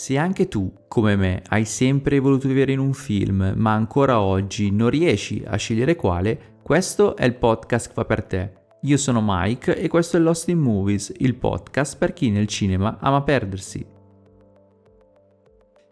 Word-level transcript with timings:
Se 0.00 0.16
anche 0.16 0.46
tu, 0.46 0.72
come 0.86 1.16
me, 1.16 1.42
hai 1.48 1.64
sempre 1.64 2.20
voluto 2.20 2.46
vivere 2.46 2.70
in 2.70 2.78
un 2.78 2.92
film, 2.94 3.54
ma 3.56 3.72
ancora 3.72 4.20
oggi 4.20 4.70
non 4.70 4.90
riesci 4.90 5.42
a 5.44 5.56
scegliere 5.56 5.96
quale, 5.96 6.60
questo 6.62 7.16
è 7.16 7.24
il 7.24 7.34
podcast 7.34 7.88
che 7.88 7.94
fa 7.94 8.04
per 8.04 8.22
te. 8.22 8.52
Io 8.82 8.96
sono 8.96 9.20
Mike 9.22 9.76
e 9.76 9.88
questo 9.88 10.16
è 10.16 10.20
Lost 10.20 10.48
in 10.50 10.60
Movies, 10.60 11.12
il 11.16 11.34
podcast 11.34 11.98
per 11.98 12.12
chi 12.12 12.30
nel 12.30 12.46
cinema 12.46 12.98
ama 13.00 13.22
perdersi. 13.22 13.84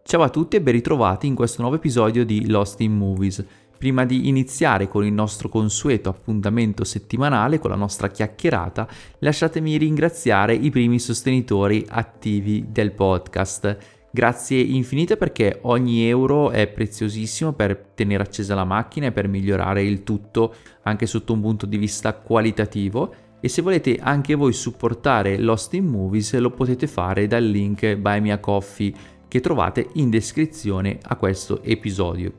Ciao 0.04 0.22
a 0.22 0.30
tutti 0.30 0.54
e 0.54 0.62
ben 0.62 0.74
ritrovati 0.74 1.26
in 1.26 1.34
questo 1.34 1.60
nuovo 1.62 1.76
episodio 1.76 2.24
di 2.24 2.48
Lost 2.48 2.80
in 2.82 2.92
Movies. 2.92 3.44
Prima 3.76 4.06
di 4.06 4.28
iniziare 4.28 4.88
con 4.88 5.04
il 5.04 5.12
nostro 5.12 5.48
consueto 5.50 6.08
appuntamento 6.08 6.84
settimanale, 6.84 7.58
con 7.58 7.70
la 7.70 7.76
nostra 7.76 8.08
chiacchierata, 8.08 8.88
lasciatemi 9.18 9.76
ringraziare 9.76 10.54
i 10.54 10.70
primi 10.70 10.98
sostenitori 10.98 11.84
attivi 11.86 12.66
del 12.70 12.92
podcast. 12.92 13.95
Grazie 14.16 14.58
infinite 14.58 15.18
perché 15.18 15.58
ogni 15.64 16.08
euro 16.08 16.50
è 16.50 16.66
preziosissimo 16.68 17.52
per 17.52 17.90
tenere 17.94 18.22
accesa 18.22 18.54
la 18.54 18.64
macchina 18.64 19.08
e 19.08 19.12
per 19.12 19.28
migliorare 19.28 19.82
il 19.82 20.04
tutto 20.04 20.54
anche 20.84 21.04
sotto 21.04 21.34
un 21.34 21.42
punto 21.42 21.66
di 21.66 21.76
vista 21.76 22.14
qualitativo. 22.14 23.14
E 23.38 23.50
se 23.50 23.60
volete 23.60 23.98
anche 24.00 24.34
voi 24.34 24.54
supportare 24.54 25.36
Lost 25.36 25.74
in 25.74 25.84
Movies 25.84 26.34
lo 26.38 26.50
potete 26.50 26.86
fare 26.86 27.26
dal 27.26 27.44
link 27.44 27.96
Buy 27.96 28.20
Me 28.20 28.40
Coffee 28.40 28.90
che 29.28 29.40
trovate 29.40 29.86
in 29.96 30.08
descrizione 30.08 30.98
a 31.02 31.16
questo 31.16 31.62
episodio. 31.62 32.32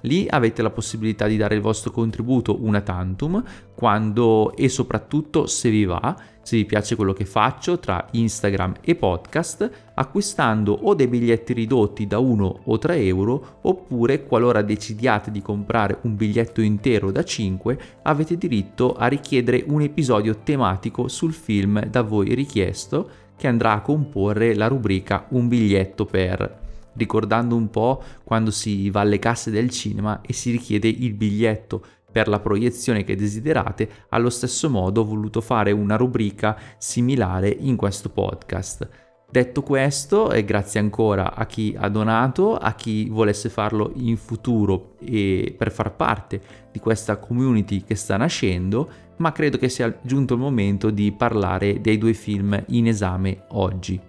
Lì 0.00 0.26
avete 0.28 0.62
la 0.62 0.70
possibilità 0.70 1.28
di 1.28 1.36
dare 1.36 1.54
il 1.54 1.60
vostro 1.60 1.92
contributo 1.92 2.64
una 2.64 2.80
tantum 2.80 3.40
quando 3.76 4.56
e 4.56 4.68
soprattutto 4.68 5.46
se 5.46 5.70
vi 5.70 5.84
va, 5.84 6.16
se 6.42 6.56
vi 6.56 6.64
piace 6.64 6.96
quello 6.96 7.12
che 7.12 7.24
faccio 7.24 7.78
tra 7.78 8.06
Instagram 8.12 8.74
e 8.80 8.94
podcast, 8.94 9.70
acquistando 9.94 10.72
o 10.72 10.94
dei 10.94 11.06
biglietti 11.06 11.52
ridotti 11.52 12.06
da 12.06 12.18
1 12.18 12.60
o 12.64 12.78
3 12.78 12.96
euro 13.04 13.58
oppure 13.62 14.24
qualora 14.24 14.62
decidiate 14.62 15.30
di 15.30 15.42
comprare 15.42 15.98
un 16.02 16.16
biglietto 16.16 16.60
intero 16.60 17.10
da 17.10 17.22
5 17.22 17.78
avete 18.02 18.36
diritto 18.36 18.94
a 18.94 19.06
richiedere 19.06 19.64
un 19.68 19.82
episodio 19.82 20.38
tematico 20.42 21.08
sul 21.08 21.32
film 21.32 21.84
da 21.86 22.02
voi 22.02 22.34
richiesto 22.34 23.08
che 23.36 23.46
andrà 23.46 23.72
a 23.72 23.80
comporre 23.80 24.54
la 24.54 24.66
rubrica 24.66 25.26
Un 25.30 25.48
biglietto 25.48 26.04
per. 26.04 26.58
Ricordando 26.92 27.54
un 27.54 27.70
po' 27.70 28.02
quando 28.24 28.50
si 28.50 28.90
va 28.90 29.00
alle 29.00 29.18
casse 29.18 29.50
del 29.50 29.70
cinema 29.70 30.20
e 30.20 30.32
si 30.32 30.50
richiede 30.50 30.88
il 30.88 31.14
biglietto 31.14 31.84
per 32.10 32.28
la 32.28 32.40
proiezione 32.40 33.04
che 33.04 33.16
desiderate, 33.16 33.88
allo 34.10 34.30
stesso 34.30 34.68
modo 34.68 35.02
ho 35.02 35.04
voluto 35.04 35.40
fare 35.40 35.72
una 35.72 35.96
rubrica 35.96 36.56
similare 36.78 37.48
in 37.48 37.76
questo 37.76 38.08
podcast. 38.08 38.88
Detto 39.30 39.62
questo, 39.62 40.32
e 40.32 40.44
grazie 40.44 40.80
ancora 40.80 41.36
a 41.36 41.46
chi 41.46 41.76
ha 41.78 41.88
donato, 41.88 42.56
a 42.56 42.74
chi 42.74 43.08
volesse 43.08 43.48
farlo 43.48 43.92
in 43.94 44.16
futuro 44.16 44.96
e 44.98 45.54
per 45.56 45.70
far 45.70 45.94
parte 45.94 46.40
di 46.72 46.80
questa 46.80 47.16
community 47.16 47.84
che 47.84 47.94
sta 47.94 48.16
nascendo, 48.16 48.90
ma 49.18 49.30
credo 49.30 49.56
che 49.56 49.68
sia 49.68 49.96
giunto 50.02 50.34
il 50.34 50.40
momento 50.40 50.90
di 50.90 51.12
parlare 51.12 51.80
dei 51.80 51.96
due 51.96 52.12
film 52.12 52.60
in 52.70 52.88
esame 52.88 53.44
oggi. 53.50 54.00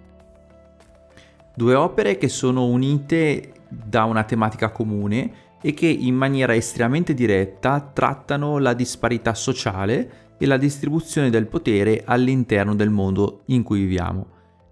Due 1.54 1.74
opere 1.74 2.16
che 2.16 2.28
sono 2.28 2.64
unite 2.64 3.52
da 3.68 4.02
una 4.04 4.24
tematica 4.24 4.70
comune 4.70 5.41
e 5.62 5.72
che 5.72 5.86
in 5.86 6.14
maniera 6.14 6.54
estremamente 6.54 7.14
diretta 7.14 7.80
trattano 7.80 8.58
la 8.58 8.74
disparità 8.74 9.32
sociale 9.32 10.34
e 10.38 10.46
la 10.46 10.56
distribuzione 10.56 11.30
del 11.30 11.46
potere 11.46 12.02
all'interno 12.04 12.74
del 12.74 12.90
mondo 12.90 13.42
in 13.46 13.62
cui 13.62 13.80
viviamo. 13.80 14.26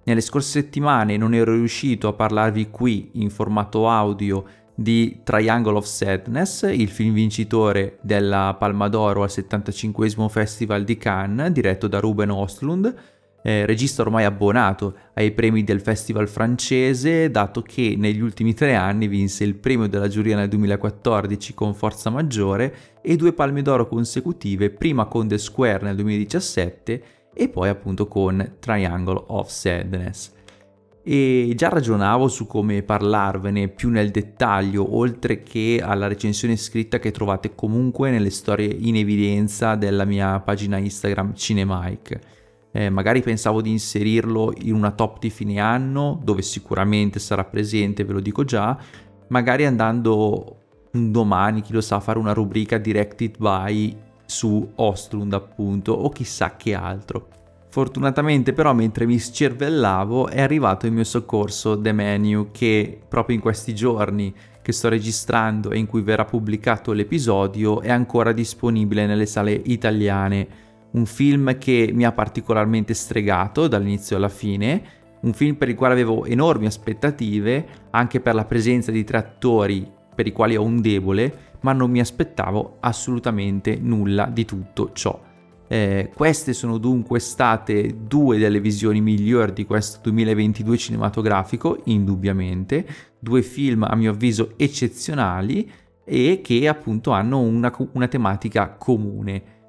Nelle 0.04 0.20
scorse 0.20 0.60
settimane 0.60 1.16
non 1.16 1.34
ero 1.34 1.52
riuscito 1.52 2.08
a 2.08 2.12
parlarvi 2.12 2.70
qui 2.70 3.10
in 3.14 3.30
formato 3.30 3.88
audio 3.88 4.44
di 4.74 5.20
Triangle 5.22 5.76
of 5.76 5.84
Sadness, 5.84 6.62
il 6.62 6.88
film 6.88 7.12
vincitore 7.12 7.98
della 8.02 8.56
Palma 8.58 8.88
d'Oro 8.88 9.22
al 9.22 9.30
75 9.30 10.08
Festival 10.28 10.84
di 10.84 10.96
Cannes, 10.96 11.50
diretto 11.50 11.86
da 11.86 12.00
Ruben 12.00 12.30
Ostlund, 12.30 12.94
eh, 13.42 13.64
regista 13.66 14.02
ormai 14.02 14.24
abbonato 14.24 14.94
ai 15.14 15.32
premi 15.32 15.64
del 15.64 15.80
festival 15.80 16.28
francese, 16.28 17.30
dato 17.30 17.62
che 17.62 17.94
negli 17.96 18.20
ultimi 18.20 18.54
tre 18.54 18.74
anni 18.74 19.08
vinse 19.08 19.44
il 19.44 19.54
premio 19.54 19.88
della 19.88 20.08
giuria 20.08 20.36
nel 20.36 20.48
2014 20.48 21.54
con 21.54 21.74
Forza 21.74 22.10
Maggiore 22.10 22.74
e 23.02 23.16
due 23.16 23.32
palme 23.32 23.62
d'oro 23.62 23.88
consecutive, 23.88 24.70
prima 24.70 25.06
con 25.06 25.28
The 25.28 25.38
Square 25.38 25.84
nel 25.84 25.96
2017 25.96 27.02
e 27.32 27.48
poi 27.48 27.68
appunto 27.68 28.06
con 28.06 28.56
Triangle 28.58 29.24
of 29.28 29.48
Sadness. 29.48 30.32
E 31.02 31.54
già 31.56 31.70
ragionavo 31.70 32.28
su 32.28 32.46
come 32.46 32.82
parlarvene 32.82 33.68
più 33.68 33.88
nel 33.88 34.10
dettaglio, 34.10 34.96
oltre 34.96 35.42
che 35.42 35.80
alla 35.82 36.06
recensione 36.06 36.56
scritta 36.56 36.98
che 36.98 37.10
trovate 37.10 37.54
comunque 37.54 38.10
nelle 38.10 38.28
storie 38.28 38.66
in 38.66 38.96
evidenza 38.96 39.76
della 39.76 40.04
mia 40.04 40.38
pagina 40.40 40.76
Instagram 40.76 41.34
Cinemike 41.34 42.38
eh, 42.72 42.90
magari 42.90 43.20
pensavo 43.22 43.60
di 43.60 43.70
inserirlo 43.70 44.52
in 44.62 44.74
una 44.74 44.92
top 44.92 45.18
di 45.18 45.30
fine 45.30 45.58
anno 45.58 46.20
dove 46.22 46.42
sicuramente 46.42 47.18
sarà 47.18 47.44
presente, 47.44 48.04
ve 48.04 48.12
lo 48.12 48.20
dico 48.20 48.44
già, 48.44 48.78
magari 49.28 49.66
andando 49.66 50.56
domani, 50.92 51.62
chi 51.62 51.72
lo 51.72 51.80
sa, 51.80 51.96
a 51.96 52.00
fare 52.00 52.18
una 52.18 52.32
rubrica 52.32 52.78
directed 52.78 53.36
by 53.38 53.96
su 54.24 54.70
Ostrund 54.76 55.32
appunto 55.32 55.92
o 55.92 56.08
chissà 56.10 56.56
che 56.56 56.74
altro. 56.74 57.28
Fortunatamente 57.68 58.52
però 58.52 58.74
mentre 58.74 59.06
mi 59.06 59.16
scervellavo 59.16 60.28
è 60.28 60.40
arrivato 60.40 60.86
in 60.86 60.94
mio 60.94 61.04
soccorso 61.04 61.80
The 61.80 61.92
Menu 61.92 62.48
che 62.50 63.00
proprio 63.08 63.36
in 63.36 63.40
questi 63.40 63.74
giorni 63.76 64.34
che 64.60 64.72
sto 64.72 64.88
registrando 64.88 65.70
e 65.70 65.78
in 65.78 65.86
cui 65.86 66.02
verrà 66.02 66.24
pubblicato 66.24 66.92
l'episodio 66.92 67.80
è 67.80 67.90
ancora 67.90 68.32
disponibile 68.32 69.06
nelle 69.06 69.26
sale 69.26 69.52
italiane 69.52 70.68
un 70.92 71.06
film 71.06 71.58
che 71.58 71.90
mi 71.92 72.04
ha 72.04 72.12
particolarmente 72.12 72.94
stregato 72.94 73.68
dall'inizio 73.68 74.16
alla 74.16 74.28
fine, 74.28 74.82
un 75.20 75.32
film 75.32 75.56
per 75.56 75.68
il 75.68 75.74
quale 75.74 75.92
avevo 75.94 76.24
enormi 76.24 76.66
aspettative, 76.66 77.66
anche 77.90 78.20
per 78.20 78.34
la 78.34 78.44
presenza 78.44 78.90
di 78.90 79.04
tre 79.04 79.18
attori 79.18 79.98
per 80.14 80.26
i 80.26 80.32
quali 80.32 80.56
ho 80.56 80.62
un 80.62 80.80
debole, 80.80 81.48
ma 81.60 81.72
non 81.72 81.90
mi 81.90 82.00
aspettavo 82.00 82.76
assolutamente 82.80 83.78
nulla 83.80 84.26
di 84.26 84.44
tutto 84.44 84.90
ciò. 84.92 85.28
Eh, 85.72 86.10
queste 86.12 86.52
sono 86.52 86.78
dunque 86.78 87.20
state 87.20 87.94
due 88.06 88.38
delle 88.38 88.60
visioni 88.60 89.00
migliori 89.00 89.52
di 89.52 89.64
questo 89.64 90.00
2022 90.02 90.76
cinematografico, 90.76 91.80
indubbiamente, 91.84 92.84
due 93.18 93.42
film 93.42 93.84
a 93.84 93.94
mio 93.94 94.10
avviso 94.10 94.54
eccezionali 94.56 95.70
e 96.04 96.40
che 96.42 96.66
appunto 96.66 97.12
hanno 97.12 97.38
una, 97.38 97.72
una 97.92 98.08
tematica 98.08 98.70
comune 98.70 99.59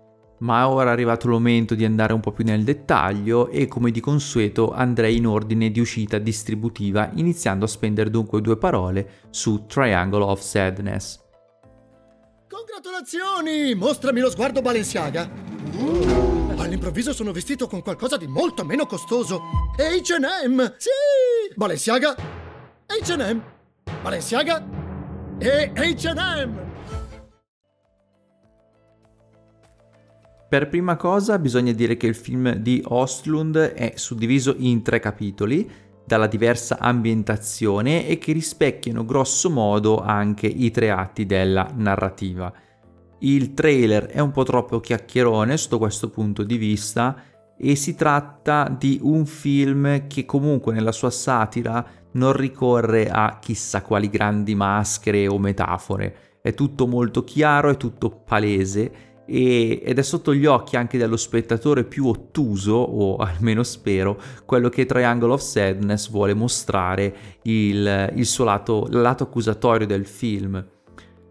ma 0.42 0.68
ora 0.70 0.90
è 0.90 0.94
arrivato 0.94 1.28
il 1.28 1.34
momento 1.34 1.76
di 1.76 1.86
andare 1.86 2.14
un 2.14 2.20
po' 2.20 2.32
più 2.32 2.44
nel 2.44 2.64
dettaglio 2.64 3.48
e 3.50 3.68
come 3.68 3.92
di 3.92 4.00
consueto 4.00 4.72
andrei 4.72 5.18
in 5.18 5.28
ordine 5.28 5.72
di 5.72 5.80
uscita 5.80 6.18
distributiva 6.18 7.10
iniziando 7.16 7.66
a 7.66 7.68
spendere 7.68 8.10
dunque 8.10 8.42
due 8.42 8.58
parole 8.58 9.28
su 9.30 9.66
Triangle 9.66 10.24
of 10.24 10.42
Sadness. 10.42 11.20
Congratulazioni! 12.50 13.76
Mostrami 13.76 14.20
lo 14.20 14.30
sguardo 14.30 14.62
Balenciaga. 14.62 15.30
All'improvviso 16.58 17.14
sono 17.14 17.32
vestito 17.32 17.68
con 17.68 17.82
qualcosa 17.82 18.18
di 18.18 18.28
molto 18.28 18.66
meno 18.66 18.86
costoso. 18.86 19.42
H&M! 19.78 20.76
Sì! 20.78 21.54
Balenciaga! 21.56 22.16
H&M! 22.88 23.44
Balenciaga! 24.02 24.64
E 25.38 25.72
H&M! 25.74 26.71
Per 30.52 30.68
prima 30.68 30.98
cosa 30.98 31.40
bisogna 31.40 31.72
dire 31.72 31.96
che 31.96 32.08
il 32.08 32.14
film 32.14 32.56
di 32.56 32.84
Ostlund 32.86 33.56
è 33.58 33.94
suddiviso 33.96 34.54
in 34.58 34.82
tre 34.82 35.00
capitoli 35.00 35.72
dalla 36.06 36.28
diversa 36.28 36.78
ambientazione 36.78 38.06
e 38.06 38.18
che 38.18 38.34
rispecchiano 38.34 39.06
grosso 39.06 39.50
modo 39.50 40.02
anche 40.02 40.48
i 40.48 40.70
tre 40.70 40.92
atti 40.92 41.26
della 41.26 41.72
narrativa. 41.74 42.52
Il 43.20 43.54
trailer 43.54 44.08
è 44.08 44.20
un 44.20 44.32
po' 44.32 44.44
troppo 44.44 44.82
chiacchierone 44.82 45.56
sotto 45.56 45.78
questo 45.78 46.10
punto 46.10 46.44
di 46.44 46.58
vista 46.58 47.16
e 47.58 47.78
si 47.78 47.96
tratta 47.96 48.76
di 48.78 49.00
un 49.02 49.26
film 49.26 50.08
che 50.08 50.26
comunque 50.26 50.74
nella 50.74 50.92
sua 50.92 51.12
satira 51.12 51.86
non 52.12 52.34
ricorre 52.34 53.10
a 53.10 53.40
chissà 53.40 53.82
quali 53.82 54.10
grandi 54.10 54.54
maschere 54.54 55.30
o 55.30 55.40
metafore. 55.40 56.40
È 56.42 56.54
tutto 56.54 56.88
molto 56.88 57.24
chiaro, 57.24 57.70
è 57.70 57.78
tutto 57.78 58.10
palese 58.10 59.11
e, 59.32 59.82
ed 59.84 59.98
è 59.98 60.02
sotto 60.02 60.34
gli 60.34 60.46
occhi 60.46 60.76
anche 60.76 60.98
dello 60.98 61.16
spettatore 61.16 61.86
più 61.86 62.08
ottuso, 62.08 62.74
o 62.74 63.16
almeno 63.24 63.64
spero, 63.64 64.20
quello 64.46 64.68
che 64.68 64.86
Triangle 64.86 65.32
of 65.32 65.42
Sadness 65.42 66.10
vuole 66.10 66.34
mostrare 66.34 67.16
il, 67.44 68.12
il 68.16 68.26
suo 68.26 68.44
lato, 68.44 68.88
lato 68.90 69.24
accusatorio 69.24 69.88
del 69.88 70.06
film. 70.06 70.64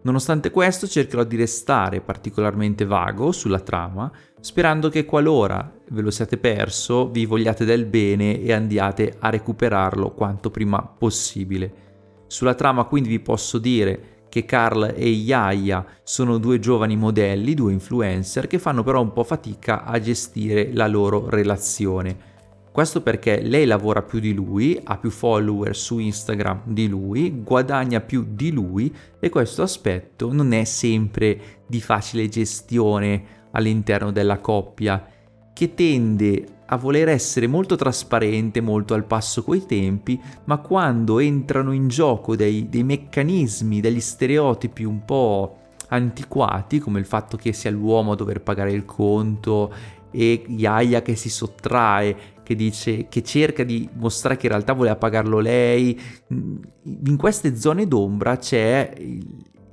Nonostante 0.03 0.49
questo 0.49 0.87
cercherò 0.87 1.23
di 1.23 1.35
restare 1.35 2.01
particolarmente 2.01 2.85
vago 2.85 3.31
sulla 3.31 3.59
trama, 3.59 4.11
sperando 4.39 4.89
che 4.89 5.05
qualora 5.05 5.71
ve 5.89 6.01
lo 6.01 6.09
siate 6.09 6.39
perso, 6.39 7.11
vi 7.11 7.27
vogliate 7.27 7.65
del 7.65 7.85
bene 7.85 8.41
e 8.41 8.51
andiate 8.51 9.15
a 9.19 9.29
recuperarlo 9.29 10.13
quanto 10.13 10.49
prima 10.49 10.81
possibile. 10.81 11.89
Sulla 12.25 12.55
trama 12.55 12.85
quindi 12.85 13.09
vi 13.09 13.19
posso 13.19 13.59
dire 13.59 14.20
che 14.31 14.45
Carl 14.45 14.93
e 14.95 15.09
Yaya 15.09 15.85
sono 16.03 16.37
due 16.37 16.57
giovani 16.57 16.95
modelli, 16.95 17.53
due 17.53 17.73
influencer 17.73 18.47
che 18.47 18.59
fanno 18.59 18.81
però 18.81 19.01
un 19.01 19.11
po' 19.11 19.25
fatica 19.25 19.83
a 19.83 19.99
gestire 19.99 20.71
la 20.71 20.87
loro 20.87 21.29
relazione. 21.29 22.29
Questo 22.71 23.01
perché 23.01 23.41
lei 23.41 23.65
lavora 23.65 24.01
più 24.01 24.19
di 24.19 24.33
lui, 24.33 24.79
ha 24.81 24.97
più 24.97 25.09
follower 25.09 25.75
su 25.75 25.99
Instagram 25.99 26.61
di 26.63 26.87
lui, 26.87 27.41
guadagna 27.43 27.99
più 27.99 28.25
di 28.29 28.53
lui 28.53 28.95
e 29.19 29.27
questo 29.27 29.63
aspetto 29.63 30.31
non 30.31 30.53
è 30.53 30.63
sempre 30.63 31.37
di 31.67 31.81
facile 31.81 32.29
gestione 32.29 33.49
all'interno 33.51 34.11
della 34.11 34.39
coppia, 34.39 35.05
che 35.53 35.73
tende 35.73 36.45
a 36.65 36.77
voler 36.77 37.09
essere 37.09 37.47
molto 37.47 37.75
trasparente, 37.75 38.61
molto 38.61 38.93
al 38.93 39.03
passo 39.03 39.43
coi 39.43 39.65
tempi, 39.65 40.19
ma 40.45 40.57
quando 40.57 41.19
entrano 41.19 41.73
in 41.73 41.89
gioco 41.89 42.35
dei, 42.35 42.69
dei 42.69 42.83
meccanismi, 42.83 43.81
degli 43.81 43.99
stereotipi 43.99 44.83
un 44.83 45.03
po' 45.03 45.57
antiquati, 45.89 46.79
come 46.79 46.99
il 46.99 47.05
fatto 47.05 47.35
che 47.35 47.51
sia 47.51 47.71
l'uomo 47.71 48.13
a 48.13 48.15
dover 48.15 48.41
pagare 48.41 48.71
il 48.71 48.85
conto 48.85 49.73
e 50.11 50.45
Yaya 50.47 51.01
che 51.01 51.15
si 51.15 51.29
sottrae, 51.29 52.15
che 52.43 52.55
dice 52.55 53.07
che 53.09 53.21
cerca 53.21 53.63
di 53.63 53.89
mostrare 53.93 54.37
che 54.37 54.45
in 54.45 54.53
realtà 54.53 54.71
voleva 54.71 54.95
pagarlo 54.95 55.39
lei. 55.39 55.99
In 56.27 57.17
queste 57.17 57.57
zone 57.57 57.85
d'ombra 57.85 58.37
c'è 58.37 58.93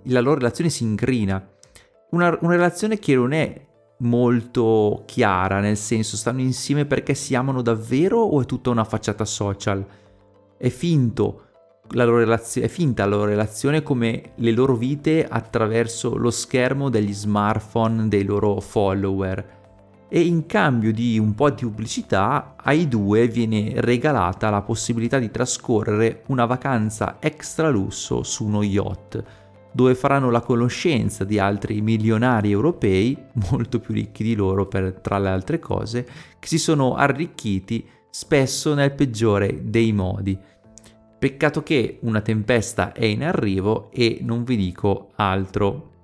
la 0.05 0.21
loro 0.21 0.39
relazione 0.39 0.71
si 0.71 0.83
incrina. 0.83 1.47
Una, 2.11 2.37
una 2.41 2.55
relazione 2.55 2.99
che 2.99 3.15
non 3.15 3.33
è 3.33 3.67
molto 3.99 5.03
chiara, 5.07 5.61
nel 5.61 5.77
senso 5.77 6.17
stanno 6.17 6.41
insieme 6.41 6.85
perché 6.85 7.15
si 7.15 7.35
amano 7.35 7.63
davvero 7.63 8.19
o 8.19 8.41
è 8.41 8.45
tutta 8.45 8.71
una 8.71 8.85
facciata 8.85 9.25
social? 9.25 9.85
È 10.57 10.69
finto 10.69 11.43
la 11.93 12.05
loro 12.05 12.19
relazione, 12.19 12.67
è 12.67 12.71
finta 12.71 13.05
la 13.05 13.17
loro 13.17 13.31
relazione 13.31 13.83
come 13.83 14.33
le 14.35 14.51
loro 14.53 14.77
vite 14.77 15.27
attraverso 15.27 16.17
lo 16.17 16.31
schermo 16.31 16.91
degli 16.91 17.13
smartphone 17.13 18.09
dei 18.09 18.25
loro 18.25 18.61
follower. 18.61 19.57
E 20.11 20.21
in 20.21 20.47
cambio 20.47 20.93
di 20.93 21.19
un 21.19 21.35
po' 21.35 21.51
di 21.51 21.65
pubblicità 21.65 22.55
ai 22.57 22.89
due 22.89 23.29
viene 23.29 23.73
regalata 23.77 24.49
la 24.49 24.63
possibilità 24.63 25.19
di 25.19 25.31
trascorrere 25.31 26.23
una 26.29 26.47
vacanza 26.47 27.17
extra 27.21 27.69
lusso 27.69 28.23
su 28.23 28.47
uno 28.47 28.63
yacht 28.63 29.23
dove 29.79 29.95
faranno 29.95 30.29
la 30.33 30.41
conoscenza 30.41 31.23
di 31.23 31.39
altri 31.39 31.81
milionari 31.83 32.51
europei, 32.51 33.17
molto 33.49 33.79
più 33.79 33.95
ricchi 33.95 34.25
di 34.25 34.35
loro 34.35 34.67
per, 34.67 34.99
tra 35.01 35.21
le 35.21 35.29
altre 35.29 35.61
cose, 35.61 36.05
che 36.41 36.49
si 36.49 36.59
sono 36.59 36.97
arricchiti 36.97 37.89
spesso 38.11 38.75
nel 38.75 38.93
peggiore 38.93 39.61
dei 39.63 39.93
modi. 39.93 40.37
Peccato 41.17 41.63
che 41.63 42.01
una 42.03 42.21
tempesta 42.23 42.93
è 42.93 43.05
in 43.05 43.23
arrivo 43.23 43.93
e 43.93 44.19
non 44.21 44.43
vi 44.43 44.57
dico 44.57 45.13
altro. 45.15 45.98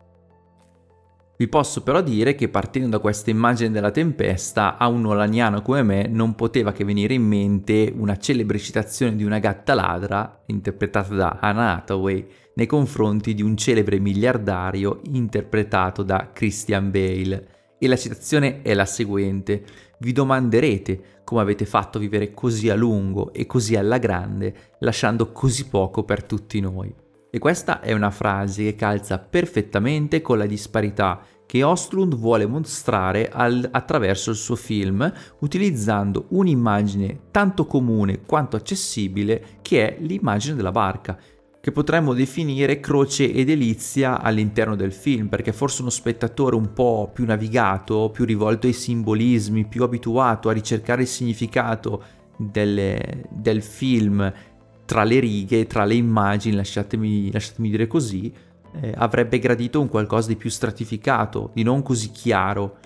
Vi 1.37 1.49
posso 1.49 1.83
però 1.83 2.01
dire 2.01 2.37
che 2.37 2.49
partendo 2.49 2.91
da 2.91 2.99
questa 3.01 3.31
immagine 3.31 3.73
della 3.73 3.91
tempesta, 3.91 4.79
a 4.79 4.87
un 4.87 5.01
nolaniano 5.01 5.63
come 5.63 5.83
me 5.83 6.07
non 6.07 6.37
poteva 6.37 6.71
che 6.71 6.85
venire 6.85 7.15
in 7.15 7.27
mente 7.27 7.93
una 7.97 8.17
celebre 8.17 8.59
citazione 8.59 9.17
di 9.17 9.25
una 9.25 9.41
gatta 9.41 9.75
ladra, 9.75 10.43
interpretata 10.47 11.13
da 11.13 11.39
Anna 11.41 11.75
Hathaway, 11.75 12.25
nei 12.55 12.67
confronti 12.67 13.35
di 13.35 13.43
un 13.43 13.57
celebre 13.57 13.99
miliardario 13.99 15.01
interpretato 15.11 16.05
da 16.05 16.31
Christian 16.33 16.93
Bale. 16.93 17.49
E 17.81 17.89
la 17.89 17.97
citazione 17.97 18.63
è 18.63 18.73
la 18.73 18.87
seguente. 18.87 19.65
Vi 19.99 20.13
domanderete 20.13 21.23
come 21.25 21.41
avete 21.41 21.65
fatto 21.65 21.99
vivere 21.99 22.33
così 22.33 22.71
a 22.71 22.77
lungo 22.77 23.33
e 23.33 23.45
così 23.47 23.75
alla 23.75 23.99
grande, 23.99 24.55
lasciando 24.79 25.33
così 25.33 25.67
poco 25.67 26.05
per 26.05 26.23
tutti 26.23 26.61
noi. 26.61 26.95
E 27.35 27.41
questa 27.41 27.81
è 27.81 27.93
una 27.93 28.13
frase 28.13 28.63
che 28.63 28.77
calza 28.77 29.19
perfettamente 29.19 30.23
con 30.23 30.39
la 30.39 30.47
disparità 30.47 31.21
che 31.45 31.65
Ostlund 31.65 32.15
vuole 32.15 32.47
mostrare 32.47 33.29
al, 33.29 33.69
attraverso 33.73 34.31
il 34.31 34.37
suo 34.37 34.55
film, 34.55 35.13
utilizzando 35.41 36.27
un'immagine 36.29 37.23
tanto 37.33 37.67
comune 37.67 38.21
quanto 38.25 38.55
accessibile 38.55 39.59
che 39.63 39.97
è 39.97 40.01
l'immagine 40.01 40.55
della 40.55 40.71
barca 40.71 41.19
che 41.61 41.73
potremmo 41.73 42.15
definire 42.15 42.79
croce 42.79 43.33
e 43.33 43.45
delizia 43.45 44.21
all'interno 44.21 44.77
del 44.77 44.93
film, 44.93 45.27
perché 45.27 45.53
forse 45.53 45.81
uno 45.81 45.91
spettatore 45.91 46.55
un 46.55 46.73
po' 46.73 47.11
più 47.13 47.25
navigato, 47.25 48.11
più 48.11 48.25
rivolto 48.25 48.69
ai 48.69 48.73
simbolismi, 48.73 49.67
più 49.67 49.83
abituato 49.83 50.49
a 50.49 50.53
ricercare 50.53 51.03
il 51.03 51.09
significato 51.09 52.23
delle, 52.37 53.25
del 53.31 53.63
film 53.63 54.33
tra 54.85 55.05
le 55.05 55.21
righe, 55.21 55.67
tra 55.67 55.85
le 55.85 55.95
immagini, 55.95 56.57
lasciatemi, 56.57 57.33
lasciatemi 57.33 57.71
dire 57.71 57.87
così, 57.87 58.33
eh, 58.81 58.93
avrebbe 58.97 59.39
gradito 59.39 59.81
un 59.81 59.89
qualcosa 59.89 60.29
di 60.29 60.37
più 60.37 60.51
stratificato, 60.51 61.51
di 61.55 61.63
non 61.63 61.83
così 61.83 62.11
chiaro. 62.11 62.77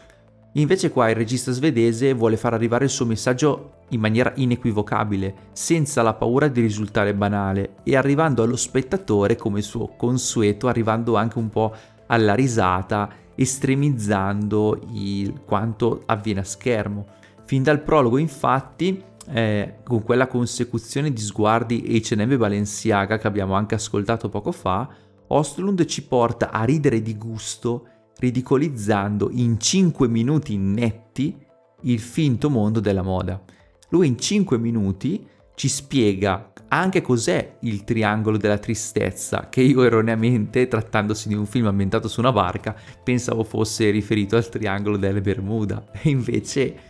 Invece 0.52 0.90
qua 0.90 1.08
il 1.08 1.16
regista 1.16 1.52
svedese 1.52 2.14
vuole 2.14 2.36
far 2.36 2.54
arrivare 2.54 2.84
il 2.84 2.90
suo 2.90 3.06
messaggio 3.06 3.72
in 3.90 4.00
maniera 4.00 4.32
inequivocabile, 4.34 5.34
senza 5.52 6.02
la 6.02 6.14
paura 6.14 6.48
di 6.48 6.60
risultare 6.60 7.14
banale 7.14 7.76
e 7.84 7.96
arrivando 7.96 8.42
allo 8.42 8.56
spettatore 8.56 9.36
come 9.36 9.62
suo 9.62 9.94
consueto, 9.96 10.68
arrivando 10.68 11.16
anche 11.16 11.38
un 11.38 11.48
po' 11.48 11.74
alla 12.06 12.34
risata, 12.34 13.08
estremizzando 13.34 14.80
il 14.92 15.42
quanto 15.44 16.02
avviene 16.06 16.40
a 16.40 16.44
schermo. 16.44 17.06
Fin 17.44 17.62
dal 17.62 17.80
prologo, 17.80 18.18
infatti, 18.18 19.02
eh, 19.30 19.78
con 19.84 20.02
quella 20.02 20.26
consecuzione 20.26 21.12
di 21.12 21.20
sguardi 21.20 22.00
H&M 22.00 22.36
Balenciaga 22.36 23.18
che 23.18 23.26
abbiamo 23.26 23.54
anche 23.54 23.74
ascoltato 23.74 24.28
poco 24.28 24.52
fa, 24.52 24.88
Ostlund 25.28 25.84
ci 25.84 26.06
porta 26.06 26.50
a 26.50 26.64
ridere 26.64 27.02
di 27.02 27.16
gusto, 27.16 27.86
ridicolizzando 28.18 29.28
in 29.32 29.60
5 29.60 30.08
minuti 30.08 30.56
netti 30.56 31.36
il 31.82 32.00
finto 32.00 32.50
mondo 32.50 32.80
della 32.80 33.02
moda. 33.02 33.42
Lui 33.90 34.06
in 34.06 34.18
5 34.18 34.58
minuti 34.58 35.26
ci 35.54 35.68
spiega 35.68 36.52
anche 36.68 37.00
cos'è 37.00 37.56
il 37.60 37.84
triangolo 37.84 38.36
della 38.36 38.58
tristezza, 38.58 39.48
che 39.48 39.62
io 39.62 39.82
erroneamente, 39.82 40.68
trattandosi 40.68 41.28
di 41.28 41.34
un 41.34 41.46
film 41.46 41.66
ambientato 41.66 42.08
su 42.08 42.20
una 42.20 42.32
barca, 42.32 42.76
pensavo 43.02 43.42
fosse 43.42 43.90
riferito 43.90 44.36
al 44.36 44.48
triangolo 44.48 44.96
delle 44.96 45.20
Bermuda. 45.20 45.84
E 46.00 46.10
invece, 46.10 46.87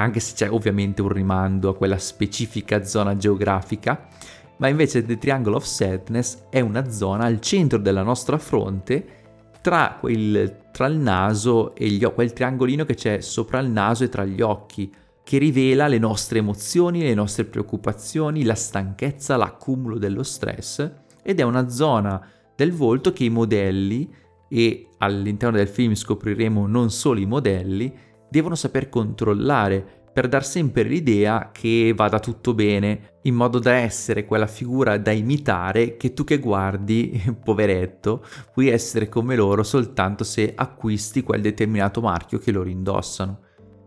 anche 0.00 0.20
se 0.20 0.34
c'è 0.34 0.50
ovviamente 0.50 1.02
un 1.02 1.08
rimando 1.08 1.70
a 1.70 1.76
quella 1.76 1.98
specifica 1.98 2.84
zona 2.84 3.16
geografica, 3.16 4.08
ma 4.56 4.68
invece 4.68 5.04
The 5.04 5.18
Triangle 5.18 5.56
of 5.56 5.64
Sadness 5.64 6.44
è 6.50 6.60
una 6.60 6.90
zona 6.90 7.24
al 7.24 7.40
centro 7.40 7.78
della 7.78 8.02
nostra 8.02 8.38
fronte 8.38 9.22
tra, 9.60 9.96
quel, 9.98 10.68
tra 10.72 10.86
il 10.86 10.98
naso 10.98 11.74
e 11.74 11.88
gli 11.88 12.04
occhi, 12.04 12.14
quel 12.14 12.32
triangolino 12.32 12.84
che 12.84 12.94
c'è 12.94 13.20
sopra 13.20 13.60
il 13.60 13.70
naso 13.70 14.04
e 14.04 14.08
tra 14.08 14.24
gli 14.24 14.40
occhi 14.40 14.92
che 15.22 15.38
rivela 15.38 15.86
le 15.86 15.98
nostre 15.98 16.38
emozioni, 16.38 17.00
le 17.00 17.14
nostre 17.14 17.44
preoccupazioni, 17.44 18.44
la 18.44 18.54
stanchezza, 18.54 19.36
l'accumulo 19.36 19.96
dello 19.96 20.22
stress 20.22 20.90
ed 21.22 21.40
è 21.40 21.42
una 21.42 21.68
zona 21.70 22.20
del 22.54 22.72
volto 22.72 23.12
che 23.12 23.24
i 23.24 23.30
modelli, 23.30 24.08
e 24.48 24.88
all'interno 24.98 25.56
del 25.56 25.66
film 25.66 25.94
scopriremo 25.94 26.66
non 26.66 26.90
solo 26.90 27.18
i 27.18 27.26
modelli, 27.26 27.92
devono 28.34 28.56
saper 28.56 28.88
controllare 28.88 30.02
per 30.12 30.26
dar 30.26 30.44
sempre 30.44 30.82
l'idea 30.82 31.50
che 31.52 31.92
vada 31.94 32.18
tutto 32.18 32.52
bene, 32.52 33.18
in 33.22 33.34
modo 33.36 33.60
da 33.60 33.74
essere 33.74 34.24
quella 34.24 34.48
figura 34.48 34.98
da 34.98 35.12
imitare 35.12 35.96
che 35.96 36.12
tu 36.12 36.24
che 36.24 36.38
guardi, 36.38 37.22
poveretto, 37.42 38.24
puoi 38.52 38.68
essere 38.68 39.08
come 39.08 39.36
loro 39.36 39.62
soltanto 39.62 40.24
se 40.24 40.52
acquisti 40.52 41.22
quel 41.22 41.42
determinato 41.42 42.00
marchio 42.00 42.38
che 42.38 42.50
loro 42.50 42.68
indossano. 42.68 43.40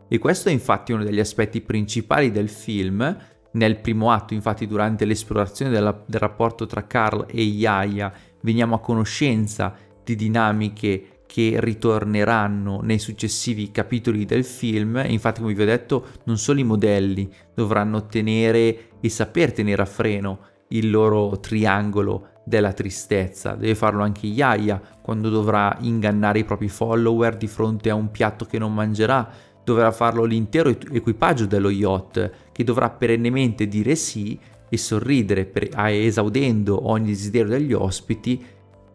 E 0.07 0.17
questo 0.17 0.47
è 0.47 0.53
infatti 0.53 0.93
uno 0.93 1.03
degli 1.03 1.19
aspetti 1.19 1.59
principali 1.59 2.31
del 2.31 2.47
film. 2.47 3.17
Nel 3.51 3.79
primo 3.79 4.11
atto, 4.11 4.33
infatti, 4.33 4.65
durante 4.65 5.03
l'esplorazione 5.03 5.71
della, 5.71 6.03
del 6.05 6.19
rapporto 6.21 6.65
tra 6.65 6.87
Carl 6.87 7.25
e 7.29 7.41
Yaya, 7.41 8.13
veniamo 8.41 8.75
a 8.75 8.79
conoscenza 8.79 9.75
di 10.03 10.15
dinamiche 10.15 11.16
che 11.37 11.57
ritorneranno 11.59 12.79
nei 12.81 12.97
successivi 12.97 13.69
capitoli 13.69 14.25
del 14.25 14.43
film. 14.43 15.03
Infatti, 15.05 15.39
come 15.39 15.53
vi 15.53 15.61
ho 15.61 15.65
detto, 15.65 16.07
non 16.23 16.39
solo 16.39 16.59
i 16.59 16.63
modelli 16.63 17.29
dovranno 17.53 18.07
tenere 18.07 18.89
e 18.99 19.07
saper 19.09 19.53
tenere 19.53 19.83
a 19.83 19.85
freno 19.85 20.39
il 20.69 20.89
loro 20.89 21.39
triangolo 21.39 22.29
della 22.43 22.73
tristezza, 22.73 23.53
deve 23.53 23.75
farlo 23.75 24.01
anche 24.01 24.25
Yaya 24.25 24.81
quando 24.99 25.29
dovrà 25.29 25.77
ingannare 25.81 26.39
i 26.39 26.43
propri 26.43 26.69
follower 26.69 27.37
di 27.37 27.45
fronte 27.45 27.91
a 27.91 27.93
un 27.93 28.09
piatto 28.09 28.45
che 28.45 28.57
non 28.57 28.73
mangerà, 28.73 29.29
dovrà 29.63 29.91
farlo 29.91 30.23
l'intero 30.23 30.69
equipaggio 30.69 31.45
dello 31.45 31.69
yacht, 31.69 32.31
che 32.51 32.63
dovrà 32.63 32.89
perennemente 32.89 33.67
dire 33.67 33.93
sì 33.93 34.39
e 34.69 34.75
sorridere 34.75 35.45
per, 35.45 35.69
esaudendo 35.71 36.89
ogni 36.89 37.09
desiderio 37.09 37.49
degli 37.49 37.73
ospiti. 37.73 38.43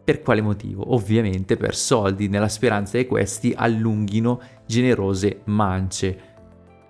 Per 0.03 0.21
quale 0.21 0.41
motivo? 0.41 0.93
Ovviamente 0.93 1.55
per 1.55 1.75
soldi, 1.75 2.27
nella 2.27 2.49
speranza 2.49 2.97
che 2.97 3.07
questi 3.07 3.53
allunghino 3.55 4.41
generose 4.65 5.41
mance. 5.45 6.31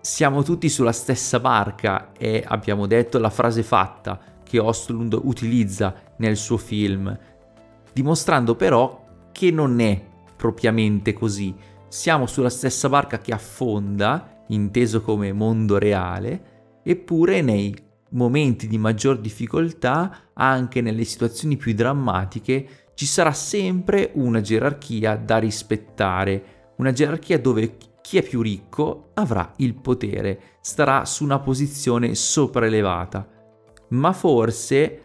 siamo 0.04 0.44
tutti 0.44 0.68
sulla 0.68 0.92
stessa 0.92 1.40
barca 1.40 2.12
e 2.12 2.44
abbiamo 2.46 2.88
detto 2.88 3.20
la 3.20 3.30
frase 3.30 3.64
fatta 3.64 4.20
che 4.44 4.60
Ostlund 4.60 5.18
utilizza 5.24 5.96
nel 6.18 6.36
suo 6.36 6.58
film, 6.58 7.18
dimostrando 7.94 8.56
però 8.56 9.30
che 9.32 9.50
non 9.50 9.80
è 9.80 10.04
propriamente 10.36 11.14
così. 11.14 11.56
Siamo 11.88 12.26
sulla 12.26 12.50
stessa 12.50 12.90
barca 12.90 13.20
che 13.20 13.32
affonda, 13.32 14.44
inteso 14.48 15.02
come 15.02 15.32
mondo 15.32 15.78
reale, 15.78 16.82
eppure 16.84 17.42
nei 17.42 17.74
momenti 18.10 18.68
di 18.68 18.78
maggior 18.78 19.20
difficoltà, 19.20 20.32
anche 20.34 20.82
nelle 20.82 21.06
situazioni 21.06 21.56
più 21.56 21.74
drammatiche, 21.74 22.83
ci 22.96 23.06
sarà 23.06 23.32
sempre 23.32 24.12
una 24.14 24.42
gerarchia 24.42 25.16
da 25.16 25.38
rispettare, 25.38 26.72
una 26.78 26.92
gerarchia 26.92 27.40
dove 27.40 27.78
chi 28.02 28.18
è 28.18 28.24
più 28.24 28.42
ricco 28.42 29.10
avrà 29.14 29.54
il 29.58 29.76
potere, 29.76 30.58
starà 30.62 31.06
su 31.06 31.24
una 31.24 31.40
posizione 31.40 32.16
sopraelevata. 32.16 33.28
Ma 33.90 34.12
forse 34.14 35.04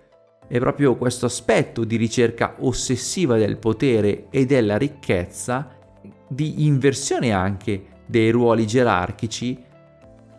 è 0.49 0.59
proprio 0.59 0.97
questo 0.97 1.27
aspetto 1.27 1.85
di 1.85 1.97
ricerca 1.97 2.57
ossessiva 2.59 3.37
del 3.37 3.59
potere 3.59 4.29
e 4.31 4.47
della 4.47 4.77
ricchezza, 4.77 5.77
di 6.29 6.67
inversione 6.67 7.33
anche 7.33 8.03
dei 8.07 8.31
ruoli 8.31 8.67
gerarchici, 8.67 9.67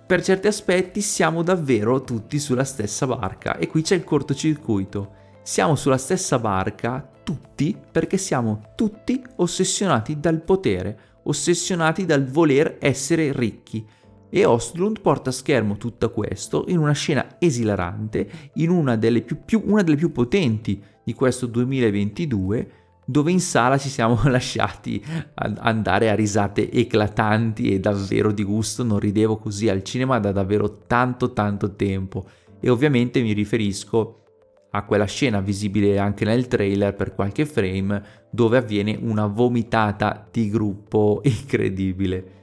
per 0.10 0.24
certi 0.24 0.48
aspetti 0.48 1.02
siamo 1.02 1.44
davvero 1.44 2.02
tutti 2.02 2.40
sulla 2.40 2.64
stessa 2.64 3.06
barca 3.06 3.58
e 3.58 3.68
qui 3.68 3.84
c'è 3.84 3.94
il 3.94 4.04
cortocircuito. 4.04 5.14
Siamo 5.44 5.76
sulla 5.76 6.00
stessa 6.00 6.40
barca 6.40 7.08
tutti 7.30 7.78
perché 7.92 8.18
siamo 8.18 8.72
tutti 8.76 9.22
ossessionati 9.36 10.20
dal 10.20 10.42
potere 10.42 10.98
ossessionati 11.24 12.06
dal 12.06 12.26
voler 12.26 12.78
essere 12.80 13.32
ricchi. 13.32 13.86
E 14.32 14.46
Ostlund 14.46 15.00
porta 15.02 15.30
a 15.30 15.34
schermo 15.34 15.78
tutto 15.78 16.10
questo 16.10 16.66
in 16.70 16.80
una 16.80 16.94
scena 16.94 17.36
esilarante, 17.38 18.52
in 18.56 18.72
una 18.72 18.96
delle 18.96 19.22
più, 19.22 19.44
più, 19.46 19.62
una 19.66 19.84
delle 19.84 19.96
più 19.96 20.12
potenti 20.12 20.82
di 21.04 21.14
questo 21.14 21.46
2022, 21.46 22.72
dove 23.06 23.32
in 23.32 23.40
sala 23.40 23.78
ci 23.78 23.90
siamo 23.90 24.20
lasciati 24.26 25.04
andare 25.36 26.10
a 26.10 26.16
risate 26.16 26.72
eclatanti 26.72 27.72
e 27.72 27.80
davvero 27.80 28.32
di 28.32 28.44
gusto, 28.44 28.84
non 28.84 28.98
ridevo 28.98 29.38
così 29.38 29.70
al 29.70 29.84
cinema 29.84 30.18
da 30.18 30.32
davvero 30.32 30.80
tanto 30.88 31.34
tanto 31.34 31.76
tempo. 31.76 32.28
E 32.60 32.70
ovviamente 32.70 33.22
mi 33.22 33.34
riferisco 33.34 34.16
a 34.72 34.84
quella 34.84 35.06
scena 35.06 35.40
visibile 35.42 35.98
anche 35.98 36.26
nel 36.26 36.48
trailer 36.48 36.96
per 36.96 37.16
qualche 37.16 37.46
frame 37.46 38.28
dove 38.32 38.58
avviene 38.58 38.98
una 39.02 39.26
vomitata 39.26 40.28
di 40.32 40.50
gruppo 40.50 41.22
incredibile. 41.26 42.38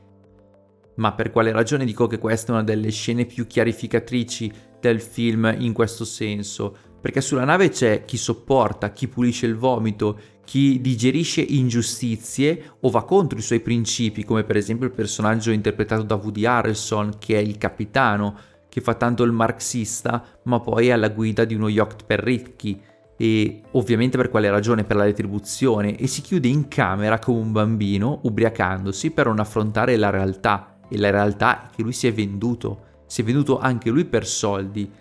Ma 0.97 1.13
per 1.13 1.31
quale 1.31 1.53
ragione 1.53 1.85
dico 1.85 2.07
che 2.07 2.19
questa 2.19 2.49
è 2.49 2.55
una 2.55 2.65
delle 2.65 2.91
scene 2.91 3.27
più 3.27 3.47
chiarificatrici 3.47 4.51
del 4.81 5.01
film 5.01 5.55
in 5.59 5.73
questo 5.73 6.05
senso? 6.05 6.77
Perché 7.01 7.21
sulla 7.21 7.45
nave 7.45 7.69
c'è 7.69 8.05
chi 8.05 8.17
sopporta, 8.17 8.91
chi 8.91 9.07
pulisce 9.07 9.47
il 9.47 9.57
vomito, 9.57 10.19
chi 10.45 10.81
digerisce 10.81 11.41
ingiustizie 11.41 12.77
o 12.81 12.89
va 12.89 13.05
contro 13.05 13.39
i 13.39 13.43
suoi 13.43 13.61
principi, 13.61 14.25
come 14.25 14.43
per 14.45 14.57
esempio 14.57 14.87
il 14.87 14.93
personaggio 14.93 15.51
interpretato 15.51 16.03
da 16.03 16.15
Woody 16.15 16.47
Harrelson, 16.47 17.17
che 17.19 17.37
è 17.37 17.41
il 17.41 17.59
capitano, 17.59 18.37
che 18.77 18.83
fa 18.83 18.93
tanto 18.93 19.23
il 19.23 19.33
marxista, 19.33 20.23
ma 20.43 20.61
poi 20.61 20.89
è 20.89 20.91
alla 20.91 21.09
guida 21.09 21.47
di 21.47 21.55
uno 21.55 21.71
yacht 21.71 22.05
per 22.05 22.21
ricchi 22.21 22.79
e 23.17 23.63
ovviamente 23.71 24.19
per 24.19 24.29
quale 24.29 24.51
ragione? 24.51 24.85
Per 24.85 24.97
la 24.97 25.05
retribuzione 25.05 25.97
e 25.97 26.07
si 26.07 26.21
chiude 26.21 26.49
in 26.49 26.69
camera 26.69 27.19
come 27.19 27.39
un 27.39 27.53
bambino 27.53 28.21
ubriacandosi 28.25 29.13
per 29.13 29.29
non 29.29 29.39
affrontare 29.39 29.97
la 29.97 30.11
realtà 30.11 30.77
e 30.91 30.99
la 30.99 31.09
realtà 31.09 31.69
è 31.69 31.75
che 31.75 31.81
lui 31.81 31.93
si 31.93 32.07
è 32.07 32.13
venduto, 32.13 32.81
si 33.07 33.23
è 33.23 33.25
venduto 33.25 33.59
anche 33.59 33.89
lui 33.89 34.05
per 34.05 34.27
soldi. 34.27 34.93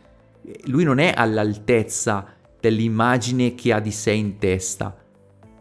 Lui 0.68 0.86
non 0.86 1.00
è 1.00 1.12
all'altezza 1.14 2.28
dell'immagine 2.58 3.56
che 3.56 3.74
ha 3.74 3.82
di 3.82 3.92
sé 3.92 4.12
in 4.12 4.38
testa. 4.38 4.96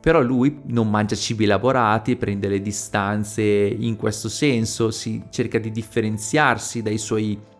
Però 0.01 0.23
lui 0.23 0.61
non 0.67 0.89
mangia 0.89 1.17
cibi 1.17 1.45
elaborati, 1.45 2.15
prende 2.15 2.47
le 2.47 2.63
distanze 2.63 3.43
in 3.43 3.97
questo 3.97 4.29
senso, 4.29 4.93
si 4.93 5.21
cerca 5.31 5.59
di 5.59 5.73
differenziarsi 5.73 6.81
dai 6.81 6.99
suoi 6.99 7.53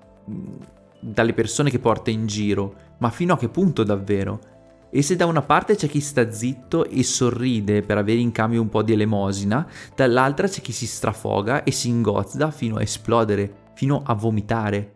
dalle 1.05 1.35
persone 1.35 1.71
che 1.71 1.79
porta 1.79 2.11
in 2.11 2.27
giro, 2.27 2.75
ma 2.99 3.11
fino 3.11 3.35
a 3.35 3.39
che 3.39 3.49
punto 3.49 3.83
davvero? 3.83 4.41
E 4.91 5.03
se 5.03 5.17
da 5.17 5.27
una 5.27 5.43
parte 5.43 5.75
c'è 5.75 5.89
chi 5.89 6.01
sta 6.01 6.31
zitto 6.31 6.89
e 6.89 7.03
sorride 7.03 7.83
per 7.83 7.99
avere 7.99 8.21
in 8.21 8.31
cambio 8.31 8.63
un 8.63 8.69
po' 8.69 8.83
di 8.83 8.93
elemosina, 8.93 9.67
dall'altra 9.95 10.47
c'è 10.47 10.61
chi 10.61 10.73
si 10.73 10.87
strafoga 10.87 11.65
e 11.65 11.73
si 11.73 11.89
ingozza 11.89 12.51
fino 12.53 12.77
a 12.77 12.83
esplodere, 12.83 13.73
fino 13.75 14.03
a 14.05 14.15
vomitare. 14.15 14.93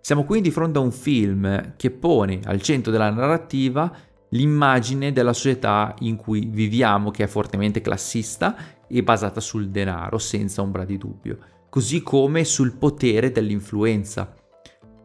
Siamo 0.00 0.24
quindi 0.24 0.48
di 0.48 0.54
fronte 0.54 0.78
a 0.78 0.82
un 0.82 0.90
film 0.90 1.74
che 1.76 1.90
pone 1.90 2.40
al 2.44 2.60
centro 2.60 2.90
della 2.90 3.08
narrativa 3.08 3.90
l'immagine 4.30 5.12
della 5.12 5.32
società 5.32 5.94
in 6.00 6.16
cui 6.16 6.46
viviamo, 6.50 7.12
che 7.12 7.22
è 7.22 7.28
fortemente 7.28 7.80
classista 7.80 8.56
e 8.88 9.02
basata 9.04 9.40
sul 9.40 9.70
denaro, 9.70 10.18
senza 10.18 10.60
ombra 10.60 10.84
di 10.84 10.98
dubbio 10.98 11.38
così 11.74 12.04
come 12.04 12.44
sul 12.44 12.76
potere 12.76 13.32
dell'influenza. 13.32 14.32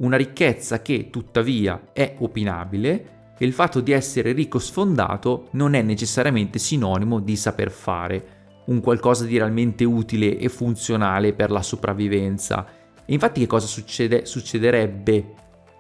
Una 0.02 0.18
ricchezza 0.18 0.84
che 0.84 1.10
tuttavia 1.10 1.90
è 1.94 2.18
opinabile 2.20 3.34
e 3.40 3.44
il 3.48 3.54
fatto 3.54 3.80
di 3.80 3.92
essere 3.92 4.34
ricco 4.34 4.60
sfondato 4.60 5.48
non 5.54 5.74
è 5.74 5.82
necessariamente 5.82 6.60
sinonimo 6.60 7.22
di 7.22 7.36
saper 7.36 7.72
fare, 7.72 8.62
un 8.66 8.82
qualcosa 8.82 9.26
di 9.26 9.36
realmente 9.36 9.84
utile 9.84 10.38
e 10.38 10.48
funzionale 10.48 11.34
per 11.34 11.50
la 11.50 11.64
sopravvivenza. 11.64 12.68
E 13.04 13.14
infatti 13.14 13.40
che 13.40 13.48
cosa 13.48 13.66
succede? 13.66 14.28
succederebbe 14.28 15.34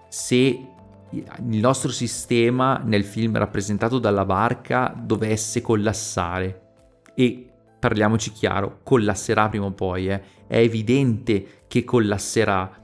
se 0.08 0.38
il 1.12 1.60
nostro 1.60 1.91
sistema 1.91 2.81
nel 2.84 3.03
film 3.03 3.38
rappresentato 3.38 4.00
dalla 4.00 4.25
barca 4.25 4.91
dovesse 5.00 5.62
collassare? 5.62 6.62
E 7.13 7.46
parliamoci 7.79 8.31
chiaro, 8.31 8.79
collasserà 8.81 9.50
prima 9.50 9.65
o 9.65 9.72
poi, 9.72 10.10
eh. 10.10 10.38
È 10.50 10.58
evidente 10.58 11.63
che 11.68 11.84
collasserà. 11.84 12.75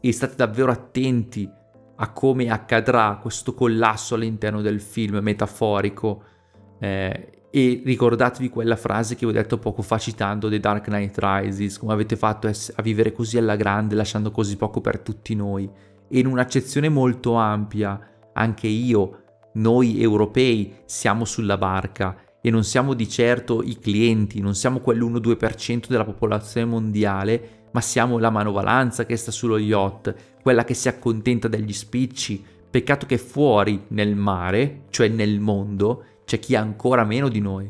E 0.00 0.12
state 0.12 0.34
davvero 0.34 0.72
attenti 0.72 1.48
a 1.98 2.10
come 2.10 2.50
accadrà 2.50 3.18
questo 3.22 3.54
collasso 3.54 4.16
all'interno 4.16 4.60
del 4.60 4.80
film 4.80 5.18
metaforico. 5.18 6.22
Eh, 6.80 7.30
e 7.48 7.82
ricordatevi 7.84 8.48
quella 8.48 8.74
frase 8.74 9.14
che 9.14 9.24
ho 9.24 9.30
detto 9.30 9.58
poco 9.58 9.82
fa 9.82 9.98
citando 9.98 10.50
The 10.50 10.58
Dark 10.58 10.86
Knight 10.86 11.16
Rises, 11.16 11.78
come 11.78 11.92
avete 11.92 12.16
fatto 12.16 12.48
a 12.48 12.82
vivere 12.82 13.12
così 13.12 13.38
alla 13.38 13.56
grande 13.56 13.94
lasciando 13.94 14.32
così 14.32 14.56
poco 14.56 14.80
per 14.80 14.98
tutti 14.98 15.34
noi. 15.36 15.70
E 16.08 16.18
in 16.18 16.26
un'accezione 16.26 16.88
molto 16.88 17.34
ampia, 17.34 17.98
anche 18.32 18.66
io, 18.66 19.22
noi 19.54 20.02
europei 20.02 20.74
siamo 20.84 21.24
sulla 21.24 21.56
barca 21.56 22.16
e 22.46 22.50
non 22.50 22.62
siamo 22.62 22.94
di 22.94 23.08
certo 23.08 23.60
i 23.60 23.76
clienti, 23.76 24.40
non 24.40 24.54
siamo 24.54 24.78
quell'1-2% 24.78 25.88
della 25.88 26.04
popolazione 26.04 26.64
mondiale, 26.64 27.64
ma 27.72 27.80
siamo 27.80 28.20
la 28.20 28.30
manovalanza 28.30 29.04
che 29.04 29.16
sta 29.16 29.32
sullo 29.32 29.58
yacht, 29.58 30.14
quella 30.42 30.62
che 30.62 30.72
si 30.72 30.86
accontenta 30.86 31.48
degli 31.48 31.72
spicci. 31.72 32.40
Peccato 32.70 33.04
che 33.04 33.18
fuori 33.18 33.86
nel 33.88 34.14
mare, 34.14 34.82
cioè 34.90 35.08
nel 35.08 35.40
mondo, 35.40 36.04
c'è 36.24 36.38
chi 36.38 36.54
ha 36.54 36.60
ancora 36.60 37.02
meno 37.02 37.28
di 37.28 37.40
noi. 37.40 37.68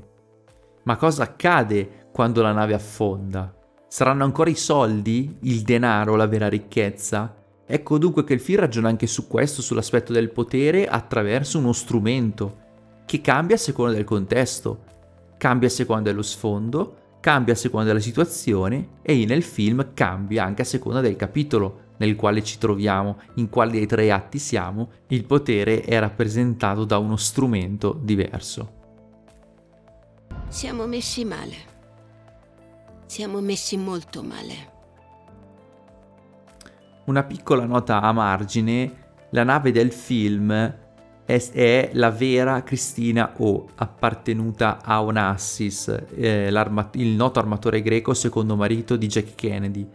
Ma 0.83 0.97
cosa 0.97 1.23
accade 1.23 2.09
quando 2.13 2.43
la 2.43 2.53
nave 2.53 2.75
affonda? 2.75 3.55
Saranno 3.89 4.25
ancora 4.25 4.51
i 4.51 4.57
soldi, 4.57 5.39
il 5.41 5.63
denaro, 5.63 6.17
la 6.17 6.27
vera 6.27 6.51
ricchezza? 6.51 7.35
Ecco 7.65 7.97
dunque 7.97 8.25
che 8.25 8.35
il 8.35 8.41
film 8.41 8.61
ragiona 8.61 8.89
anche 8.89 9.07
su 9.07 9.27
questo, 9.27 9.63
sull'aspetto 9.63 10.13
del 10.13 10.33
potere 10.33 10.87
attraverso 10.87 11.57
uno 11.57 11.73
strumento 11.73 12.65
che 13.07 13.21
cambia 13.21 13.55
a 13.55 13.59
seconda 13.59 13.95
del 13.95 14.05
contesto, 14.05 14.85
cambia 15.39 15.69
a 15.69 15.71
seconda 15.71 16.11
dello 16.11 16.23
sfondo, 16.23 16.97
cambia 17.21 17.55
a 17.55 17.57
seconda 17.57 17.87
della 17.87 18.01
situazione 18.01 18.99
e 19.03 19.25
nel 19.25 19.43
film 19.43 19.95
cambia 19.95 20.45
anche 20.45 20.63
a 20.63 20.67
seconda 20.67 21.01
del 21.01 21.17
capitolo 21.17 21.85
nel 21.99 22.17
quale 22.17 22.43
ci 22.43 22.59
troviamo, 22.59 23.19
in 23.35 23.49
quale 23.49 23.73
dei 23.73 23.87
tre 23.87 24.11
atti 24.13 24.39
siamo, 24.39 24.91
il 25.09 25.25
potere 25.25 25.81
è 25.81 25.99
rappresentato 25.99 26.85
da 26.85 26.99
uno 26.99 27.17
strumento 27.17 27.99
diverso. 28.03 28.75
Siamo 30.49 30.87
messi 30.87 31.25
male. 31.25 31.55
Siamo 33.07 33.41
messi 33.41 33.77
molto 33.77 34.23
male. 34.23 34.75
Una 37.07 37.23
piccola 37.23 37.65
nota 37.65 38.01
a 38.01 38.13
margine, 38.13 39.05
la 39.31 39.45
nave 39.45 39.71
del 39.71 39.93
film 39.93 40.85
è, 41.27 41.91
la 41.93 42.11
vera 42.11 42.63
Cristina 42.63 43.35
O, 43.39 43.67
appartenuta 43.75 44.81
a 44.83 45.03
Onassis, 45.03 45.89
eh, 46.15 46.49
il 46.93 47.09
noto 47.09 47.39
armatore 47.41 47.83
greco 47.83 48.15
secondo 48.15 48.55
marito 48.55 48.97
di 48.97 49.09
Jack 49.09 49.35
Kennedy. 49.35 49.89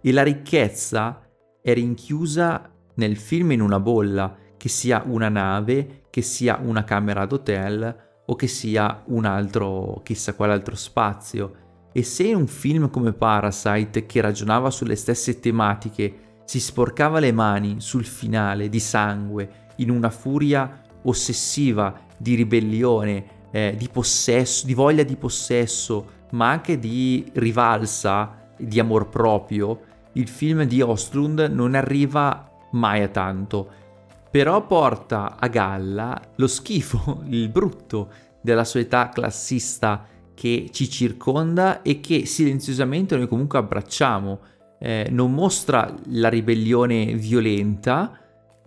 E 0.00 0.12
la 0.12 0.22
ricchezza 0.22 1.20
è 1.60 1.74
rinchiusa 1.74 2.70
nel 2.94 3.16
film 3.16 3.52
in 3.52 3.60
una 3.60 3.78
bolla, 3.78 4.34
che 4.56 4.68
sia 4.68 5.02
una 5.06 5.28
nave, 5.28 6.06
che 6.10 6.22
sia 6.22 6.58
una 6.62 6.82
camera 6.84 7.26
d'hotel 7.26 8.06
o 8.26 8.34
che 8.34 8.46
sia 8.46 9.02
un 9.06 9.24
altro, 9.24 10.00
chissà 10.02 10.34
quale 10.34 10.52
altro 10.52 10.74
spazio. 10.74 11.66
E 11.92 12.02
se 12.02 12.34
un 12.34 12.46
film 12.46 12.90
come 12.90 13.12
Parasite, 13.12 14.06
che 14.06 14.20
ragionava 14.20 14.70
sulle 14.70 14.96
stesse 14.96 15.38
tematiche, 15.38 16.42
si 16.44 16.60
sporcava 16.60 17.18
le 17.18 17.32
mani 17.32 17.80
sul 17.80 18.04
finale 18.04 18.68
di 18.68 18.80
sangue, 18.80 19.67
in 19.78 19.90
una 19.90 20.10
furia 20.10 20.80
ossessiva 21.02 22.06
di 22.16 22.34
ribellione, 22.34 23.24
eh, 23.50 23.74
di 23.76 23.88
possesso, 23.88 24.66
di 24.66 24.74
voglia 24.74 25.02
di 25.02 25.16
possesso, 25.16 26.16
ma 26.30 26.50
anche 26.50 26.78
di 26.78 27.30
rivalsa, 27.34 28.50
di 28.56 28.78
amor 28.80 29.08
proprio, 29.08 29.80
il 30.12 30.28
film 30.28 30.64
di 30.64 30.82
Ostlund 30.82 31.48
non 31.52 31.74
arriva 31.74 32.50
mai 32.72 33.02
a 33.02 33.08
tanto. 33.08 33.86
Però 34.30 34.66
porta 34.66 35.36
a 35.38 35.48
galla 35.48 36.20
lo 36.36 36.46
schifo, 36.46 37.22
il 37.28 37.48
brutto 37.48 38.10
della 38.40 38.64
società 38.64 39.08
classista 39.08 40.04
che 40.34 40.68
ci 40.70 40.88
circonda 40.88 41.82
e 41.82 42.00
che 42.00 42.26
silenziosamente 42.26 43.16
noi 43.16 43.28
comunque 43.28 43.58
abbracciamo. 43.58 44.40
Eh, 44.80 45.08
non 45.10 45.32
mostra 45.32 45.92
la 46.10 46.28
ribellione 46.28 47.14
violenta 47.14 48.16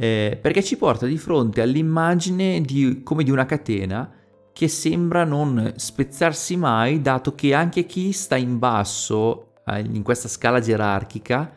eh, 0.01 0.35
perché 0.41 0.63
ci 0.63 0.77
porta 0.77 1.05
di 1.05 1.19
fronte 1.19 1.61
all'immagine 1.61 2.59
di, 2.61 3.01
come 3.03 3.23
di 3.23 3.29
una 3.29 3.45
catena 3.45 4.11
che 4.51 4.67
sembra 4.67 5.25
non 5.25 5.73
spezzarsi 5.75 6.57
mai 6.57 7.01
dato 7.01 7.35
che 7.35 7.53
anche 7.53 7.85
chi 7.85 8.11
sta 8.11 8.35
in 8.35 8.57
basso 8.57 9.57
eh, 9.63 9.81
in 9.81 10.01
questa 10.01 10.27
scala 10.27 10.59
gerarchica 10.59 11.53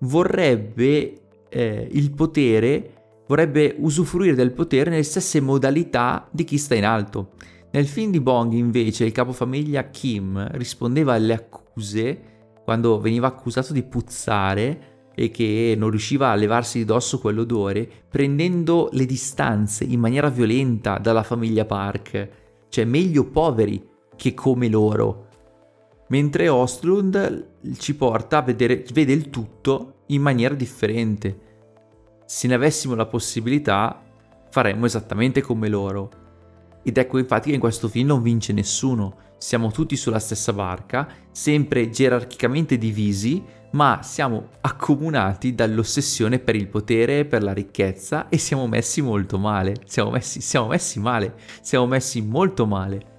vorrebbe 0.00 1.12
eh, 1.48 1.88
il 1.92 2.10
potere 2.10 2.90
vorrebbe 3.28 3.76
usufruire 3.78 4.34
del 4.34 4.50
potere 4.50 4.90
nelle 4.90 5.04
stesse 5.04 5.40
modalità 5.40 6.26
di 6.32 6.42
chi 6.42 6.58
sta 6.58 6.74
in 6.74 6.84
alto. 6.84 7.34
Nel 7.70 7.86
film 7.86 8.10
di 8.10 8.20
Bong 8.20 8.52
invece 8.52 9.04
il 9.04 9.12
capofamiglia 9.12 9.90
Kim 9.90 10.44
rispondeva 10.54 11.14
alle 11.14 11.34
accuse 11.34 12.20
quando 12.64 12.98
veniva 12.98 13.28
accusato 13.28 13.72
di 13.72 13.84
puzzare 13.84 14.95
e 15.16 15.30
che 15.32 15.74
non 15.76 15.90
riusciva 15.90 16.30
a 16.30 16.36
levarsi 16.36 16.78
di 16.78 16.84
dosso 16.84 17.18
quell'odore, 17.18 17.88
prendendo 18.08 18.88
le 18.92 19.06
distanze 19.06 19.82
in 19.82 19.98
maniera 19.98 20.28
violenta 20.28 20.98
dalla 20.98 21.24
famiglia 21.24 21.64
Park. 21.64 22.28
Cioè 22.68 22.84
meglio 22.84 23.24
poveri 23.24 23.84
che 24.14 24.34
come 24.34 24.68
loro. 24.68 25.26
Mentre 26.10 26.48
Ostlund 26.48 27.48
ci 27.78 27.96
porta 27.96 28.38
a 28.38 28.42
vedere, 28.42 28.84
vede 28.92 29.12
il 29.12 29.30
tutto 29.30 30.02
in 30.06 30.22
maniera 30.22 30.54
differente 30.54 31.46
se 32.26 32.48
ne 32.48 32.54
avessimo 32.54 32.96
la 32.96 33.06
possibilità, 33.06 34.02
faremmo 34.50 34.84
esattamente 34.84 35.40
come 35.40 35.68
loro. 35.68 36.10
Ed 36.82 36.98
ecco 36.98 37.18
infatti 37.18 37.48
che 37.48 37.54
in 37.54 37.60
questo 37.60 37.88
film 37.88 38.08
non 38.08 38.20
vince 38.20 38.52
nessuno, 38.52 39.18
siamo 39.38 39.70
tutti 39.70 39.96
sulla 39.96 40.18
stessa 40.18 40.52
barca, 40.52 41.08
sempre 41.30 41.88
gerarchicamente 41.88 42.78
divisi, 42.78 43.42
ma 43.72 44.00
siamo 44.02 44.48
accomunati 44.60 45.54
dall'ossessione 45.54 46.38
per 46.38 46.54
il 46.54 46.68
potere, 46.68 47.24
per 47.24 47.42
la 47.42 47.52
ricchezza 47.52 48.28
e 48.28 48.38
siamo 48.38 48.66
messi 48.66 49.02
molto 49.02 49.38
male, 49.38 49.76
siamo 49.84 50.10
messi, 50.10 50.40
siamo 50.40 50.68
messi 50.68 50.98
male, 50.98 51.34
siamo 51.60 51.86
messi 51.86 52.22
molto 52.22 52.66
male. 52.66 53.14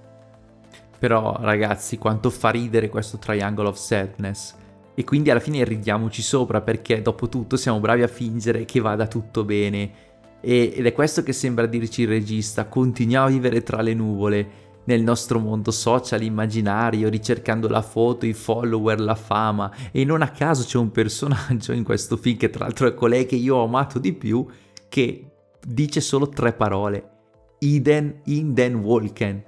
Però 0.98 1.36
ragazzi, 1.40 1.96
quanto 1.96 2.28
fa 2.30 2.50
ridere 2.50 2.88
questo 2.88 3.18
Triangle 3.18 3.68
of 3.68 3.76
Sadness. 3.76 4.54
E 4.94 5.04
quindi 5.04 5.30
alla 5.30 5.38
fine 5.38 5.62
ridiamoci 5.62 6.22
sopra 6.22 6.60
perché 6.60 7.02
dopo 7.02 7.28
tutto 7.28 7.56
siamo 7.56 7.78
bravi 7.78 8.02
a 8.02 8.08
fingere 8.08 8.64
che 8.64 8.80
vada 8.80 9.06
tutto 9.06 9.44
bene. 9.44 10.06
E, 10.40 10.72
ed 10.74 10.86
è 10.86 10.92
questo 10.92 11.22
che 11.22 11.32
sembra 11.32 11.66
dirci 11.66 12.02
il 12.02 12.08
regista, 12.08 12.66
continuiamo 12.66 13.26
a 13.26 13.30
vivere 13.30 13.62
tra 13.62 13.80
le 13.80 13.94
nuvole 13.94 14.66
nel 14.88 15.02
nostro 15.02 15.38
mondo 15.38 15.70
social 15.70 16.22
immaginario, 16.22 17.10
ricercando 17.10 17.68
la 17.68 17.82
foto, 17.82 18.24
i 18.24 18.32
follower, 18.32 18.98
la 18.98 19.14
fama 19.14 19.70
e 19.92 20.02
non 20.02 20.22
a 20.22 20.30
caso 20.30 20.64
c'è 20.64 20.78
un 20.78 20.90
personaggio 20.90 21.72
in 21.72 21.84
questo 21.84 22.16
film 22.16 22.38
che 22.38 22.48
tra 22.48 22.64
l'altro 22.64 22.88
è 22.88 22.94
colei 22.94 23.26
che 23.26 23.36
io 23.36 23.56
ho 23.56 23.64
amato 23.64 23.98
di 23.98 24.14
più 24.14 24.46
che 24.88 25.30
dice 25.62 26.00
solo 26.00 26.30
tre 26.30 26.54
parole. 26.54 27.10
Iden 27.58 28.22
Inden 28.24 28.76
Wolken. 28.76 29.44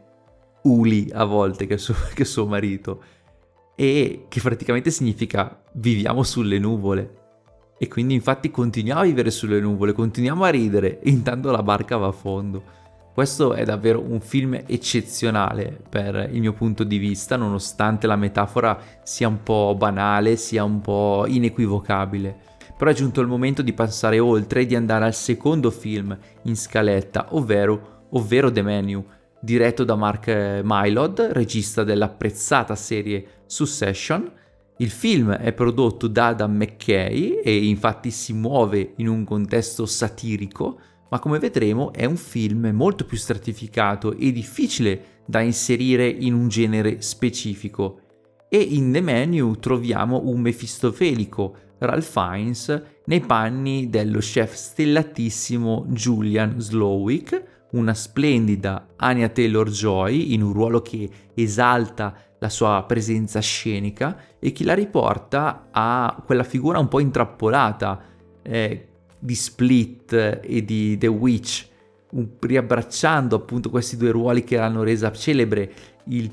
Uli 0.65 1.09
a 1.11 1.25
volte 1.25 1.67
che 1.67 1.75
è 1.75 1.79
suo, 1.79 1.95
che 2.13 2.23
è 2.23 2.27
suo 2.27 2.47
marito 2.47 3.03
e 3.75 4.27
che 4.29 4.41
praticamente 4.43 4.91
significa 4.91 5.63
viviamo 5.73 6.23
sulle 6.23 6.59
nuvole. 6.59 7.15
E 7.79 7.89
quindi 7.89 8.13
infatti 8.13 8.51
continuiamo 8.51 9.01
a 9.01 9.05
vivere 9.05 9.31
sulle 9.31 9.59
nuvole, 9.59 9.95
continuiamo 9.95 10.45
a 10.45 10.51
ridere, 10.51 11.01
intanto 11.05 11.51
la 11.51 11.63
barca 11.63 11.97
va 11.97 12.09
a 12.09 12.13
fondo. 12.13 12.79
Questo 13.13 13.55
è 13.55 13.65
davvero 13.65 14.01
un 14.01 14.21
film 14.21 14.63
eccezionale 14.67 15.79
per 15.89 16.31
il 16.33 16.41
mio 16.41 16.53
punto 16.53 16.85
di 16.85 16.97
vista, 16.99 17.37
nonostante 17.37 18.07
la 18.07 18.17
metafora 18.17 18.79
sia 19.03 19.29
un 19.29 19.43
po' 19.43 19.75
banale, 19.77 20.37
sia 20.37 20.63
un 20.65 20.81
po' 20.81 21.25
inequivocabile. 21.27 22.49
Però 22.79 22.91
è 22.91 22.95
giunto 22.95 23.21
il 23.21 23.27
momento 23.27 23.63
di 23.63 23.73
passare 23.75 24.19
oltre 24.21 24.63
e 24.63 24.67
di 24.67 24.75
andare 24.75 25.05
al 25.05 25.15
secondo 25.15 25.71
film 25.71 26.17
in 26.45 26.57
scaletta, 26.57 27.35
ovvero, 27.35 28.07
ovvero 28.11 28.51
The 28.51 28.63
Menu, 28.63 29.05
diretto 29.41 29.85
da 29.85 29.97
Mark 29.97 30.61
Mylod, 30.63 31.21
regista 31.33 31.85
dell'apprezzata 31.85 32.75
serie 32.75 33.43
Succession. 33.45 34.33
Il 34.79 34.89
film 34.89 35.33
è 35.33 35.53
prodotto 35.53 36.07
da 36.07 36.29
Adam 36.29 36.57
McKay 36.57 37.41
e 37.45 37.67
infatti 37.67 38.11
si 38.11 38.33
muove 38.33 38.95
in 38.97 39.09
un 39.09 39.25
contesto 39.25 39.85
satirico, 39.85 40.79
ma 41.11 41.19
come 41.19 41.39
vedremo 41.39 41.93
è 41.93 42.05
un 42.05 42.17
film 42.17 42.71
molto 42.73 43.05
più 43.05 43.17
stratificato 43.17 44.17
e 44.17 44.33
difficile 44.33 45.19
da 45.27 45.41
inserire 45.41 46.09
in 46.09 46.35
un 46.35 46.49
genere 46.49 47.03
specifico. 47.03 48.01
E 48.49 48.59
in 48.59 48.91
The 48.93 49.01
Menu 49.01 49.57
troviamo 49.57 50.23
un 50.25 50.41
mefistofelico 50.41 51.55
Ralph 51.79 52.11
Fiennes 52.11 52.83
nei 53.05 53.21
panni 53.21 53.89
dello 53.89 54.19
chef 54.19 54.55
stellatissimo 54.55 55.87
Julian 55.89 56.61
Slowick, 56.61 57.69
una 57.73 57.95
splendida 57.95 58.89
Anya 58.97 59.29
Taylor-Joy 59.29 60.33
in 60.33 60.43
un 60.43 60.53
ruolo 60.53 60.83
che 60.83 61.09
esalta 61.35 62.15
la 62.39 62.49
sua 62.49 62.85
presenza 62.87 63.41
scenica 63.41 64.17
e 64.39 64.53
che 64.53 64.65
la 64.65 64.75
riporta 64.75 65.69
a 65.71 66.23
quella 66.25 66.43
figura 66.43 66.79
un 66.79 66.89
po' 66.89 67.01
intrappolata 67.01 68.03
eh, 68.43 68.90
di 69.21 69.35
Split 69.35 70.41
e 70.43 70.65
di 70.65 70.97
The 70.99 71.07
Witch, 71.07 71.69
un, 72.13 72.27
riabbracciando 72.41 73.37
appunto 73.37 73.71
questi 73.71 73.97
due 73.97 74.11
ruoli 74.11 74.43
che 74.43 74.57
l'hanno 74.57 74.83
resa 74.83 75.13
celebre. 75.13 75.73
Il, 76.05 76.31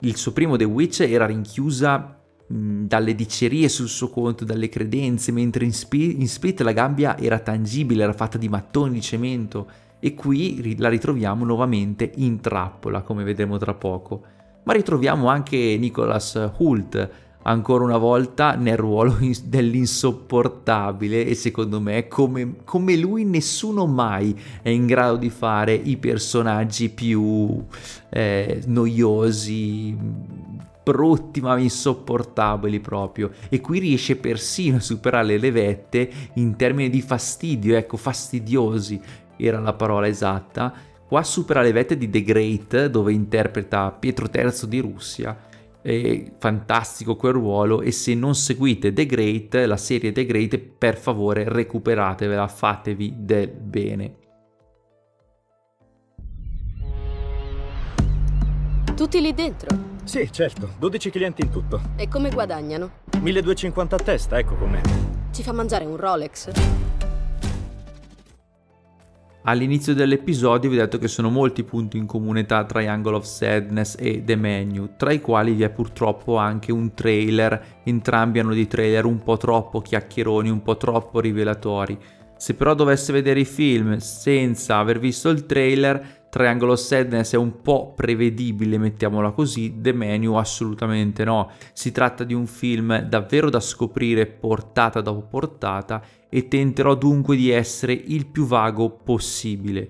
il 0.00 0.16
suo 0.16 0.32
primo 0.32 0.56
The 0.56 0.64
Witch 0.64 1.00
era 1.00 1.26
rinchiusa 1.26 2.20
mh, 2.46 2.84
dalle 2.84 3.14
dicerie 3.14 3.68
sul 3.68 3.88
suo 3.88 4.08
conto, 4.08 4.44
dalle 4.44 4.68
credenze, 4.68 5.32
mentre 5.32 5.64
in, 5.64 5.72
Sp- 5.74 5.94
in 5.94 6.28
Split 6.28 6.60
la 6.60 6.72
gabbia 6.72 7.18
era 7.18 7.40
tangibile, 7.40 8.04
era 8.04 8.12
fatta 8.12 8.38
di 8.38 8.48
mattoni 8.48 8.94
di 8.94 9.02
cemento 9.02 9.68
e 9.98 10.14
qui 10.14 10.78
la 10.78 10.88
ritroviamo 10.88 11.44
nuovamente 11.44 12.10
in 12.16 12.40
trappola, 12.40 13.02
come 13.02 13.24
vedremo 13.24 13.58
tra 13.58 13.74
poco. 13.74 14.22
Ma 14.62 14.72
ritroviamo 14.72 15.28
anche 15.28 15.76
Nicholas 15.78 16.52
Hult 16.58 17.10
ancora 17.42 17.84
una 17.84 17.96
volta 17.96 18.54
nel 18.54 18.76
ruolo 18.76 19.16
dell'insopportabile 19.44 21.26
e 21.26 21.34
secondo 21.34 21.80
me 21.80 22.08
come, 22.08 22.56
come, 22.64 22.96
lui 22.96 23.24
nessuno 23.24 23.86
mai 23.86 24.38
è 24.62 24.68
in 24.68 24.86
grado 24.86 25.16
di 25.16 25.30
fare 25.30 25.72
i 25.72 25.96
personaggi 25.96 26.90
più 26.90 27.64
eh, 28.10 28.62
noiosi 28.66 29.96
brutti 30.82 31.40
ma 31.40 31.56
insopportabili 31.58 32.80
proprio 32.80 33.30
e 33.48 33.60
qui 33.60 33.78
riesce 33.78 34.16
persino 34.16 34.78
a 34.78 34.80
superare 34.80 35.38
le 35.38 35.50
vette 35.50 36.10
in 36.34 36.56
termini 36.56 36.90
di 36.90 37.00
fastidio 37.00 37.76
ecco 37.76 37.96
fastidiosi 37.96 39.00
era 39.46 39.60
la 39.60 39.72
parola 39.72 40.06
esatta. 40.06 40.72
Qua 41.06 41.22
supera 41.22 41.62
le 41.62 41.72
vette 41.72 41.96
di 41.96 42.08
The 42.08 42.22
Great, 42.22 42.86
dove 42.86 43.12
interpreta 43.12 43.90
Pietro 43.90 44.28
III 44.32 44.68
di 44.68 44.78
Russia. 44.78 45.36
È 45.82 46.32
fantastico 46.38 47.16
quel 47.16 47.32
ruolo 47.32 47.80
e 47.80 47.90
se 47.90 48.14
non 48.14 48.34
seguite 48.34 48.92
The 48.92 49.06
Great, 49.06 49.54
la 49.66 49.78
serie 49.78 50.12
The 50.12 50.26
Great, 50.26 50.58
per 50.58 50.98
favore 50.98 51.48
recuperatevela, 51.48 52.46
fatevi 52.48 53.14
del 53.16 53.48
bene. 53.48 54.14
Tutti 58.94 59.20
lì 59.22 59.32
dentro? 59.32 59.68
Sì, 60.04 60.30
certo, 60.30 60.74
12 60.78 61.08
clienti 61.08 61.40
in 61.40 61.50
tutto. 61.50 61.80
E 61.96 62.08
come 62.08 62.28
guadagnano? 62.30 62.90
1250 63.18 63.96
a 63.96 63.98
testa, 63.98 64.38
ecco 64.38 64.56
com'è. 64.56 64.80
Ci 65.30 65.42
fa 65.42 65.52
mangiare 65.52 65.86
un 65.86 65.96
Rolex? 65.96 66.99
All'inizio 69.44 69.94
dell'episodio 69.94 70.68
vi 70.68 70.76
ho 70.76 70.80
detto 70.80 70.98
che 70.98 71.08
sono 71.08 71.30
molti 71.30 71.64
punti 71.64 71.96
in 71.96 72.04
comune 72.04 72.44
tra 72.44 72.64
Triangle 72.64 73.16
of 73.16 73.24
Sadness 73.24 73.96
e 73.98 74.22
The 74.22 74.36
Menu, 74.36 74.90
tra 74.98 75.12
i 75.12 75.20
quali 75.20 75.54
vi 75.54 75.62
è 75.62 75.70
purtroppo 75.70 76.36
anche 76.36 76.72
un 76.72 76.92
trailer, 76.92 77.80
entrambi 77.84 78.38
hanno 78.38 78.52
dei 78.52 78.66
trailer 78.66 79.06
un 79.06 79.22
po' 79.22 79.38
troppo 79.38 79.80
chiacchieroni, 79.80 80.50
un 80.50 80.60
po' 80.60 80.76
troppo 80.76 81.20
rivelatori. 81.20 81.98
Se 82.36 82.54
però 82.54 82.74
dovesse 82.74 83.14
vedere 83.14 83.40
i 83.40 83.46
film 83.46 83.96
senza 83.96 84.76
aver 84.76 84.98
visto 84.98 85.30
il 85.30 85.46
trailer, 85.46 86.18
Triangle 86.28 86.72
of 86.72 86.78
Sadness 86.78 87.32
è 87.32 87.36
un 87.36 87.60
po' 87.62 87.92
prevedibile, 87.94 88.78
mettiamola 88.78 89.30
così, 89.30 89.80
The 89.80 89.92
Menu 89.92 90.34
assolutamente 90.34 91.24
no. 91.24 91.50
Si 91.72 91.92
tratta 91.92 92.24
di 92.24 92.34
un 92.34 92.46
film 92.46 93.00
davvero 93.00 93.50
da 93.50 93.60
scoprire 93.60 94.26
portata 94.26 95.00
dopo 95.00 95.22
portata 95.22 96.02
e 96.30 96.48
tenterò 96.48 96.94
dunque 96.94 97.36
di 97.36 97.50
essere 97.50 97.92
il 97.92 98.26
più 98.26 98.46
vago 98.46 98.88
possibile. 98.88 99.88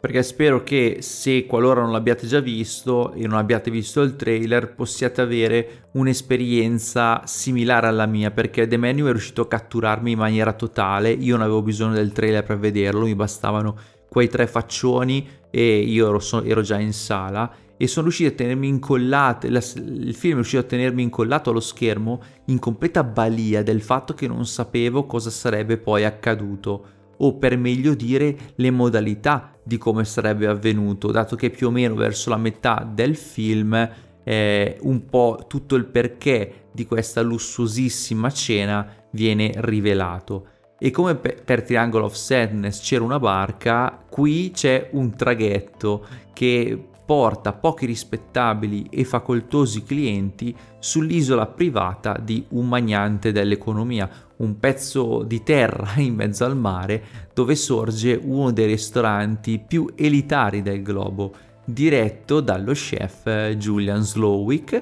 Perché 0.00 0.22
spero 0.22 0.62
che 0.62 0.98
se 1.00 1.44
qualora 1.44 1.82
non 1.82 1.92
l'abbiate 1.92 2.26
già 2.26 2.40
visto 2.40 3.12
e 3.12 3.26
non 3.26 3.36
abbiate 3.36 3.70
visto 3.70 4.00
il 4.00 4.16
trailer 4.16 4.74
possiate 4.74 5.20
avere 5.20 5.88
un'esperienza 5.92 7.20
similare 7.26 7.86
alla 7.86 8.06
mia 8.06 8.30
perché 8.30 8.66
The 8.66 8.78
Menu 8.78 9.06
è 9.06 9.10
riuscito 9.10 9.42
a 9.42 9.48
catturarmi 9.48 10.12
in 10.12 10.18
maniera 10.18 10.54
totale, 10.54 11.10
io 11.10 11.36
non 11.36 11.44
avevo 11.44 11.60
bisogno 11.60 11.94
del 11.94 12.12
trailer 12.12 12.44
per 12.44 12.58
vederlo, 12.58 13.04
mi 13.04 13.14
bastavano 13.14 13.76
quei 14.08 14.28
tre 14.28 14.46
faccioni 14.46 15.28
e 15.50 15.78
io 15.80 16.08
ero, 16.08 16.18
so, 16.18 16.42
ero 16.42 16.62
già 16.62 16.78
in 16.78 16.94
sala 16.94 17.52
e 17.82 17.86
sono 17.86 18.08
riuscito 18.08 18.28
a 18.28 18.36
tenermi 18.36 18.68
incollato, 18.68 19.46
il 19.46 20.14
film 20.14 20.32
è 20.32 20.34
riuscito 20.34 20.60
a 20.60 20.66
tenermi 20.66 21.02
incollato 21.02 21.48
allo 21.48 21.60
schermo 21.60 22.20
in 22.46 22.58
completa 22.58 23.02
balia 23.02 23.62
del 23.62 23.80
fatto 23.80 24.12
che 24.12 24.26
non 24.26 24.44
sapevo 24.44 25.06
cosa 25.06 25.30
sarebbe 25.30 25.78
poi 25.78 26.04
accaduto 26.04 26.84
o 27.16 27.38
per 27.38 27.56
meglio 27.56 27.94
dire 27.94 28.36
le 28.56 28.70
modalità 28.70 29.56
di 29.62 29.78
come 29.78 30.04
sarebbe 30.04 30.46
avvenuto, 30.46 31.10
dato 31.10 31.36
che 31.36 31.48
più 31.48 31.68
o 31.68 31.70
meno 31.70 31.94
verso 31.94 32.28
la 32.28 32.36
metà 32.36 32.86
del 32.86 33.16
film 33.16 33.90
eh, 34.24 34.76
un 34.82 35.06
po' 35.06 35.46
tutto 35.48 35.74
il 35.74 35.86
perché 35.86 36.66
di 36.72 36.84
questa 36.84 37.22
lussuosissima 37.22 38.30
cena 38.30 38.86
viene 39.12 39.52
rivelato. 39.56 40.48
E 40.78 40.90
come 40.90 41.14
per 41.14 41.62
Triangle 41.62 42.02
of 42.02 42.12
Sadness 42.12 42.82
c'era 42.82 43.04
una 43.04 43.18
barca, 43.18 44.04
qui 44.06 44.50
c'è 44.52 44.90
un 44.92 45.14
traghetto 45.16 46.06
che 46.34 46.89
porta 47.10 47.52
pochi 47.52 47.86
rispettabili 47.86 48.86
e 48.88 49.02
facoltosi 49.02 49.82
clienti 49.82 50.54
sull'isola 50.78 51.44
privata 51.46 52.16
di 52.16 52.44
un 52.50 52.68
magnante 52.68 53.32
dell'economia, 53.32 54.08
un 54.36 54.60
pezzo 54.60 55.24
di 55.24 55.42
terra 55.42 55.94
in 56.00 56.14
mezzo 56.14 56.44
al 56.44 56.56
mare 56.56 57.02
dove 57.34 57.56
sorge 57.56 58.16
uno 58.22 58.52
dei 58.52 58.66
ristoranti 58.66 59.58
più 59.58 59.90
elitari 59.96 60.62
del 60.62 60.82
globo, 60.82 61.34
diretto 61.64 62.38
dallo 62.38 62.74
chef 62.74 63.56
Julian 63.56 64.02
Slowick, 64.02 64.80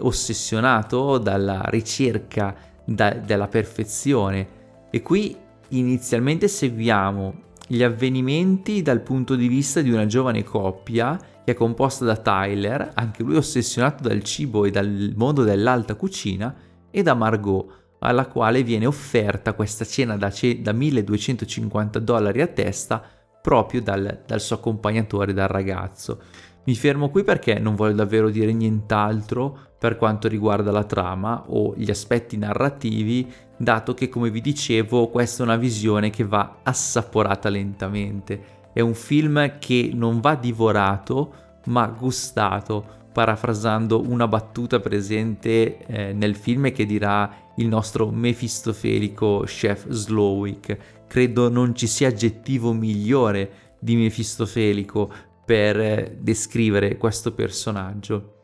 ossessionato 0.00 1.16
dalla 1.16 1.62
ricerca 1.68 2.54
da- 2.84 3.14
della 3.14 3.48
perfezione. 3.48 4.48
E 4.90 5.00
qui 5.00 5.34
inizialmente 5.68 6.46
seguiamo 6.46 7.34
gli 7.66 7.82
avvenimenti 7.82 8.82
dal 8.82 9.00
punto 9.00 9.34
di 9.34 9.48
vista 9.48 9.80
di 9.80 9.90
una 9.90 10.04
giovane 10.04 10.44
coppia 10.44 11.29
che 11.44 11.52
è 11.52 11.54
composta 11.54 12.04
da 12.04 12.16
Tyler, 12.16 12.90
anche 12.94 13.22
lui 13.22 13.36
ossessionato 13.36 14.06
dal 14.06 14.22
cibo 14.22 14.64
e 14.64 14.70
dal 14.70 15.12
mondo 15.16 15.42
dell'alta 15.42 15.94
cucina, 15.94 16.54
e 16.90 17.02
da 17.02 17.14
Margot, 17.14 17.78
alla 18.00 18.26
quale 18.26 18.62
viene 18.62 18.86
offerta 18.86 19.52
questa 19.52 19.84
cena 19.84 20.16
da, 20.16 20.30
ce- 20.30 20.60
da 20.60 20.72
1250 20.72 21.98
dollari 21.98 22.40
a 22.40 22.46
testa 22.46 23.02
proprio 23.42 23.80
dal, 23.82 24.22
dal 24.26 24.40
suo 24.40 24.56
accompagnatore, 24.56 25.32
dal 25.32 25.48
ragazzo. 25.48 26.20
Mi 26.64 26.74
fermo 26.74 27.10
qui 27.10 27.24
perché 27.24 27.58
non 27.58 27.74
voglio 27.74 27.94
davvero 27.94 28.28
dire 28.28 28.52
nient'altro 28.52 29.68
per 29.78 29.96
quanto 29.96 30.28
riguarda 30.28 30.70
la 30.70 30.84
trama 30.84 31.44
o 31.48 31.74
gli 31.74 31.90
aspetti 31.90 32.36
narrativi, 32.36 33.32
dato 33.56 33.94
che 33.94 34.10
come 34.10 34.30
vi 34.30 34.42
dicevo 34.42 35.08
questa 35.08 35.42
è 35.42 35.46
una 35.46 35.56
visione 35.56 36.10
che 36.10 36.24
va 36.24 36.58
assaporata 36.62 37.48
lentamente. 37.48 38.58
È 38.72 38.80
un 38.80 38.94
film 38.94 39.58
che 39.58 39.90
non 39.92 40.20
va 40.20 40.34
divorato 40.34 41.34
ma 41.66 41.86
gustato, 41.86 42.98
parafrasando 43.12 44.02
una 44.08 44.28
battuta 44.28 44.80
presente 44.80 45.78
eh, 45.86 46.12
nel 46.12 46.36
film 46.36 46.70
che 46.72 46.86
dirà 46.86 47.48
il 47.56 47.66
nostro 47.66 48.10
mefistofelico 48.10 49.42
chef 49.44 49.88
Slowick. 49.88 51.04
Credo 51.06 51.48
non 51.48 51.74
ci 51.74 51.86
sia 51.86 52.08
aggettivo 52.08 52.72
migliore 52.72 53.74
di 53.80 53.96
mefistofelico 53.96 55.10
per 55.44 55.80
eh, 55.80 56.16
descrivere 56.20 56.96
questo 56.96 57.32
personaggio. 57.34 58.36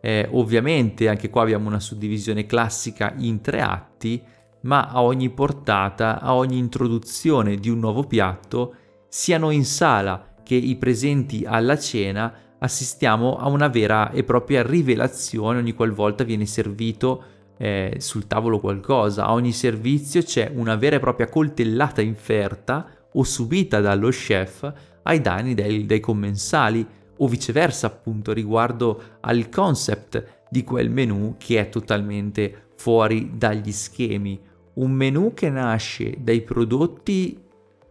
Eh, 0.00 0.28
ovviamente 0.32 1.08
anche 1.08 1.30
qua 1.30 1.42
abbiamo 1.42 1.68
una 1.68 1.80
suddivisione 1.80 2.46
classica 2.46 3.14
in 3.18 3.40
tre 3.40 3.60
atti, 3.60 4.22
ma 4.62 4.88
a 4.88 5.02
ogni 5.02 5.30
portata, 5.30 6.20
a 6.20 6.34
ogni 6.34 6.58
introduzione 6.58 7.56
di 7.56 7.68
un 7.68 7.78
nuovo 7.78 8.04
piatto, 8.04 8.74
siano 9.16 9.50
in 9.50 9.64
sala 9.64 10.34
che 10.42 10.56
i 10.56 10.74
presenti 10.74 11.44
alla 11.46 11.78
cena, 11.78 12.34
assistiamo 12.58 13.36
a 13.36 13.46
una 13.46 13.68
vera 13.68 14.10
e 14.10 14.24
propria 14.24 14.64
rivelazione 14.64 15.58
ogni 15.58 15.72
qualvolta 15.72 16.24
viene 16.24 16.46
servito 16.46 17.22
eh, 17.56 17.94
sul 17.98 18.26
tavolo 18.26 18.58
qualcosa. 18.58 19.26
A 19.26 19.32
ogni 19.32 19.52
servizio 19.52 20.20
c'è 20.20 20.50
una 20.52 20.74
vera 20.74 20.96
e 20.96 20.98
propria 20.98 21.28
coltellata 21.28 22.02
inferta 22.02 22.88
o 23.12 23.22
subita 23.22 23.80
dallo 23.80 24.08
chef 24.08 24.72
ai 25.04 25.20
danni 25.20 25.54
dei, 25.54 25.86
dei 25.86 26.00
commensali 26.00 26.84
o 27.16 27.28
viceversa 27.28 27.86
appunto 27.86 28.32
riguardo 28.32 29.18
al 29.20 29.48
concept 29.48 30.46
di 30.50 30.64
quel 30.64 30.90
menu 30.90 31.36
che 31.38 31.60
è 31.60 31.68
totalmente 31.68 32.70
fuori 32.74 33.30
dagli 33.36 33.70
schemi. 33.70 34.40
Un 34.74 34.90
menu 34.90 35.34
che 35.34 35.50
nasce 35.50 36.16
dai 36.18 36.42
prodotti 36.42 37.43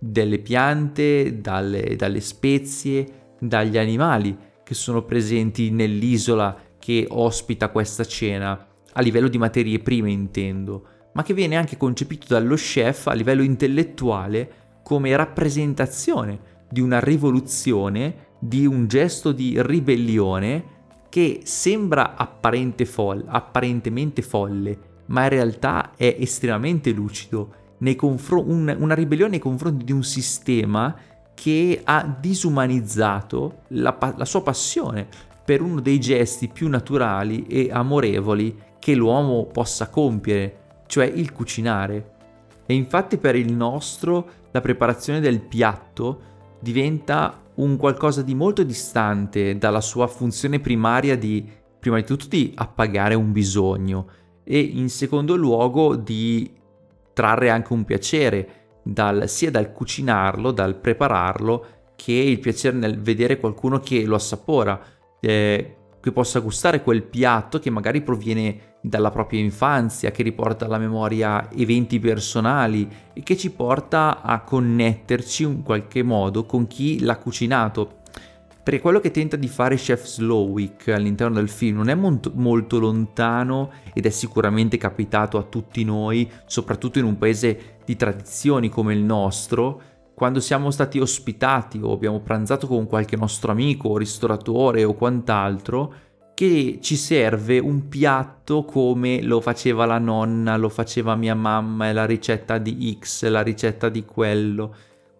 delle 0.05 0.39
piante, 0.39 1.39
dalle, 1.39 1.95
dalle 1.95 2.19
spezie, 2.19 3.35
dagli 3.39 3.77
animali 3.77 4.37
che 4.61 4.73
sono 4.73 5.03
presenti 5.03 5.69
nell'isola 5.69 6.57
che 6.77 7.07
ospita 7.09 7.69
questa 7.69 8.03
cena, 8.03 8.67
a 8.91 9.01
livello 9.01 9.29
di 9.29 9.37
materie 9.37 9.79
prime 9.79 10.11
intendo, 10.11 10.87
ma 11.13 11.23
che 11.23 11.33
viene 11.33 11.55
anche 11.55 11.77
concepito 11.77 12.25
dallo 12.27 12.55
chef 12.55 13.07
a 13.07 13.13
livello 13.13 13.43
intellettuale 13.43 14.81
come 14.83 15.15
rappresentazione 15.15 16.51
di 16.69 16.81
una 16.81 16.99
rivoluzione, 16.99 18.31
di 18.39 18.65
un 18.65 18.87
gesto 18.87 19.31
di 19.31 19.55
ribellione 19.57 20.71
che 21.07 21.41
sembra 21.43 22.15
apparente 22.15 22.83
folle, 22.83 23.23
apparentemente 23.27 24.21
folle, 24.21 24.77
ma 25.05 25.23
in 25.23 25.29
realtà 25.29 25.93
è 25.95 26.17
estremamente 26.19 26.91
lucido. 26.91 27.53
Confr- 27.95 28.43
un, 28.45 28.75
una 28.79 28.95
ribellione 28.95 29.31
nei 29.31 29.39
confronti 29.39 29.83
di 29.83 29.91
un 29.91 30.03
sistema 30.03 30.95
che 31.33 31.81
ha 31.83 32.17
disumanizzato 32.19 33.63
la, 33.69 33.97
la 34.15 34.25
sua 34.25 34.43
passione 34.43 35.07
per 35.43 35.61
uno 35.61 35.81
dei 35.81 35.99
gesti 35.99 36.47
più 36.47 36.69
naturali 36.69 37.45
e 37.47 37.69
amorevoli 37.71 38.57
che 38.79 38.95
l'uomo 38.95 39.45
possa 39.45 39.89
compiere, 39.89 40.81
cioè 40.87 41.05
il 41.05 41.31
cucinare. 41.31 42.11
E 42.65 42.73
infatti 42.73 43.17
per 43.17 43.35
il 43.35 43.51
nostro 43.53 44.29
la 44.51 44.61
preparazione 44.61 45.19
del 45.19 45.41
piatto 45.41 46.31
diventa 46.59 47.41
un 47.55 47.75
qualcosa 47.75 48.21
di 48.21 48.33
molto 48.33 48.63
distante 48.63 49.57
dalla 49.57 49.81
sua 49.81 50.07
funzione 50.07 50.59
primaria 50.59 51.17
di, 51.17 51.45
prima 51.79 51.97
di 51.97 52.05
tutto, 52.05 52.27
di 52.29 52.53
appagare 52.55 53.15
un 53.15 53.31
bisogno 53.31 54.07
e 54.43 54.59
in 54.59 54.89
secondo 54.89 55.35
luogo 55.35 55.95
di 55.95 56.49
trarre 57.13 57.49
anche 57.49 57.73
un 57.73 57.85
piacere 57.85 58.63
dal, 58.83 59.29
sia 59.29 59.51
dal 59.51 59.71
cucinarlo, 59.71 60.51
dal 60.51 60.75
prepararlo, 60.75 61.65
che 61.95 62.11
il 62.11 62.39
piacere 62.39 62.75
nel 62.75 62.99
vedere 62.99 63.37
qualcuno 63.37 63.79
che 63.79 64.03
lo 64.03 64.15
assapora, 64.15 64.79
eh, 65.19 65.77
che 66.01 66.11
possa 66.11 66.39
gustare 66.39 66.83
quel 66.83 67.03
piatto 67.03 67.59
che 67.59 67.69
magari 67.69 68.01
proviene 68.01 68.75
dalla 68.81 69.09
propria 69.09 69.39
infanzia, 69.39 70.11
che 70.11 70.21
riporta 70.21 70.65
alla 70.65 70.77
memoria 70.77 71.49
eventi 71.51 71.99
personali 71.99 72.89
e 73.13 73.23
che 73.23 73.37
ci 73.37 73.51
porta 73.51 74.21
a 74.21 74.41
connetterci 74.41 75.43
in 75.43 75.63
qualche 75.63 76.03
modo 76.03 76.45
con 76.45 76.67
chi 76.67 76.99
l'ha 76.99 77.17
cucinato. 77.17 78.01
Perché 78.63 78.79
quello 78.79 79.01
che 79.01 79.11
tenta 79.11 79.35
di 79.35 79.49
fare 79.49 79.75
Chef 79.75 80.05
Slowick 80.05 80.87
all'interno 80.87 81.35
del 81.35 81.49
film 81.49 81.77
non 81.77 81.89
è 81.89 81.95
molto, 81.95 82.31
molto 82.33 82.79
lontano 82.79 83.71
ed 83.93 84.05
è 84.05 84.09
sicuramente 84.09 84.77
capitato 84.77 85.37
a 85.37 85.43
tutti 85.43 85.83
noi, 85.83 86.31
soprattutto 86.45 86.97
in 86.97 87.03
un 87.03 87.17
paese 87.17 87.79
di 87.83 87.97
tradizioni 87.97 88.69
come 88.69 88.93
il 88.93 89.03
nostro, 89.03 89.81
quando 90.15 90.39
siamo 90.39 90.71
stati 90.71 90.97
ospitati 90.99 91.77
o 91.83 91.91
abbiamo 91.91 92.21
pranzato 92.21 92.65
con 92.67 92.87
qualche 92.87 93.17
nostro 93.17 93.51
amico 93.51 93.89
o 93.89 93.97
ristoratore 93.97 94.85
o 94.85 94.93
quant'altro, 94.93 95.93
che 96.33 96.79
ci 96.81 96.95
serve 96.95 97.59
un 97.59 97.89
piatto 97.89 98.63
come 98.63 99.21
lo 99.21 99.41
faceva 99.41 99.85
la 99.85 99.99
nonna, 99.99 100.55
lo 100.55 100.69
faceva 100.69 101.15
mia 101.15 101.35
mamma, 101.35 101.89
è 101.89 101.93
la 101.93 102.05
ricetta 102.05 102.57
di 102.57 102.97
X, 102.99 103.27
la 103.27 103.41
ricetta 103.41 103.89
di 103.89 104.05
quello. 104.05 104.73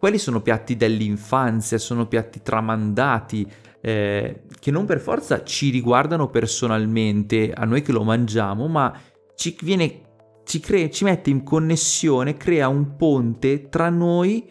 Quelli 0.04 0.18
sono 0.18 0.42
piatti 0.42 0.76
dell'infanzia, 0.76 1.78
sono 1.78 2.08
piatti 2.08 2.42
tramandati, 2.42 3.50
eh, 3.80 4.42
che 4.60 4.70
non 4.70 4.84
per 4.84 5.00
forza 5.00 5.46
ci 5.46 5.70
riguardano 5.70 6.28
personalmente, 6.28 7.54
a 7.54 7.64
noi 7.64 7.82
che 7.82 7.94
lo 7.94 8.04
mangiamo, 8.04 8.68
ma 8.68 8.94
ci, 9.34 9.56
viene, 9.62 10.02
ci, 10.44 10.60
crea, 10.60 10.90
ci 10.90 11.06
mette 11.06 11.30
in 11.30 11.44
connessione, 11.44 12.36
crea 12.36 12.68
un 12.68 12.98
ponte 12.98 13.70
tra 13.70 13.88
noi 13.88 14.46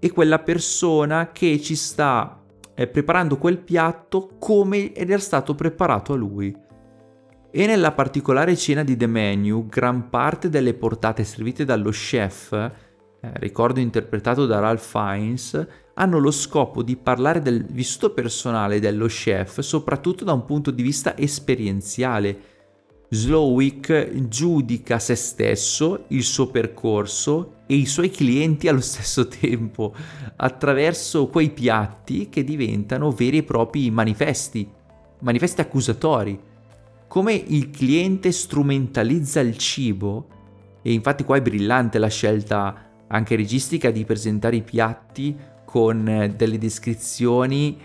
e 0.00 0.10
quella 0.10 0.40
persona 0.40 1.30
che 1.30 1.60
ci 1.60 1.76
sta 1.76 2.42
eh, 2.74 2.88
preparando 2.88 3.38
quel 3.38 3.58
piatto 3.58 4.30
come 4.40 4.92
era 4.96 5.18
stato 5.18 5.54
preparato 5.54 6.12
a 6.12 6.16
lui. 6.16 6.52
E 7.52 7.66
nella 7.66 7.92
particolare 7.92 8.56
cena 8.56 8.82
di 8.82 8.96
The 8.96 9.06
Menu, 9.06 9.68
gran 9.68 10.10
parte 10.10 10.48
delle 10.48 10.74
portate 10.74 11.22
servite 11.22 11.64
dallo 11.64 11.90
chef, 11.90 12.87
eh, 13.20 13.30
ricordo 13.34 13.80
interpretato 13.80 14.46
da 14.46 14.60
Ralph 14.60 14.84
Fiennes, 14.84 15.66
hanno 15.94 16.18
lo 16.18 16.30
scopo 16.30 16.84
di 16.84 16.96
parlare 16.96 17.42
del 17.42 17.64
vissuto 17.64 18.12
personale 18.12 18.78
dello 18.78 19.06
chef, 19.06 19.60
soprattutto 19.60 20.24
da 20.24 20.32
un 20.32 20.44
punto 20.44 20.70
di 20.70 20.82
vista 20.82 21.16
esperienziale. 21.16 22.56
Slowick 23.10 24.28
giudica 24.28 25.00
se 25.00 25.16
stesso, 25.16 26.04
il 26.08 26.22
suo 26.22 26.48
percorso 26.48 27.54
e 27.66 27.74
i 27.74 27.86
suoi 27.86 28.10
clienti 28.10 28.68
allo 28.68 28.80
stesso 28.80 29.26
tempo, 29.28 29.92
attraverso 30.36 31.26
quei 31.26 31.50
piatti 31.50 32.28
che 32.28 32.44
diventano 32.44 33.10
veri 33.10 33.38
e 33.38 33.42
propri 33.42 33.90
manifesti, 33.90 34.70
manifesti 35.20 35.60
accusatori. 35.60 36.38
Come 37.08 37.32
il 37.32 37.70
cliente 37.70 38.30
strumentalizza 38.30 39.40
il 39.40 39.56
cibo, 39.56 40.28
e 40.82 40.92
infatti 40.92 41.24
qua 41.24 41.36
è 41.36 41.42
brillante 41.42 41.98
la 41.98 42.08
scelta 42.08 42.87
anche 43.08 43.36
registica 43.36 43.90
di 43.90 44.04
presentare 44.04 44.56
i 44.56 44.62
piatti 44.62 45.36
con 45.64 46.08
eh, 46.08 46.30
delle 46.30 46.58
descrizioni 46.58 47.78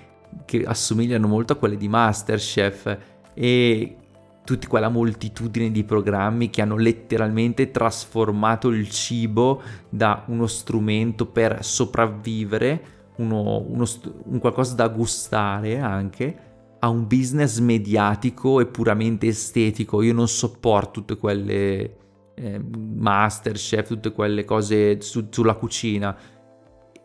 che 0.45 0.63
assomigliano 0.63 1.27
molto 1.27 1.53
a 1.53 1.55
quelle 1.57 1.77
di 1.77 1.87
Masterchef 1.87 2.97
e 3.33 3.97
tutta 4.43 4.67
quella 4.67 4.89
moltitudine 4.89 5.71
di 5.71 5.83
programmi 5.83 6.49
che 6.49 6.61
hanno 6.61 6.77
letteralmente 6.77 7.71
trasformato 7.71 8.69
il 8.69 8.89
cibo 8.89 9.61
da 9.89 10.23
uno 10.27 10.47
strumento 10.47 11.25
per 11.25 11.63
sopravvivere, 11.63 12.81
uno, 13.17 13.63
uno, 13.67 13.85
un 14.25 14.39
qualcosa 14.39 14.75
da 14.75 14.87
gustare 14.89 15.79
anche, 15.79 16.51
a 16.79 16.89
un 16.89 17.07
business 17.07 17.59
mediatico 17.59 18.59
e 18.59 18.65
puramente 18.65 19.27
estetico. 19.27 20.01
Io 20.01 20.13
non 20.13 20.27
sopporto 20.27 20.99
tutte 20.99 21.17
quelle 21.17 21.97
eh, 22.35 22.59
Masterchef, 22.59 23.87
tutte 23.87 24.11
quelle 24.11 24.45
cose 24.45 25.01
su, 25.01 25.27
sulla 25.29 25.55
cucina 25.55 26.15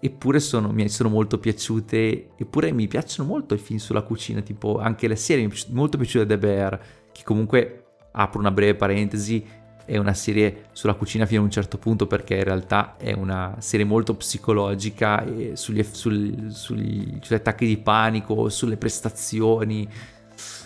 eppure 0.01 0.39
sono, 0.41 0.71
mi 0.71 0.89
sono 0.89 1.09
molto 1.09 1.39
piaciute, 1.39 2.31
eppure 2.37 2.73
mi 2.73 2.87
piacciono 2.87 3.29
molto 3.29 3.55
i 3.55 3.59
film 3.59 3.79
sulla 3.79 4.03
cucina, 4.03 4.41
tipo 4.41 4.79
anche 4.79 5.09
le 5.09 5.17
serie 5.17 5.47
mi 5.47 5.53
è 5.53 5.57
molto 5.71 5.99
piaciuta 5.99 6.27
The 6.27 6.39
Bear, 6.39 6.81
che 7.13 7.23
comunque, 7.25 7.85
apro 8.13 8.39
una 8.39 8.51
breve 8.51 8.77
parentesi, 8.77 9.45
è 9.85 9.97
una 9.97 10.15
serie 10.15 10.67
sulla 10.73 10.95
cucina 10.95 11.25
fino 11.25 11.41
a 11.41 11.45
un 11.45 11.51
certo 11.51 11.79
punto 11.79 12.07
perché 12.07 12.37
in 12.37 12.45
realtà 12.45 12.97
è 12.99 13.13
una 13.13 13.57
serie 13.59 13.87
molto 13.87 14.15
psicologica 14.15 15.25
sugli, 15.55 15.83
sul, 15.83 16.51
sugli, 16.51 17.19
sugli 17.23 17.35
attacchi 17.35 17.67
di 17.67 17.79
panico, 17.79 18.51
sulle 18.51 18.77
prestazioni, 18.77 19.89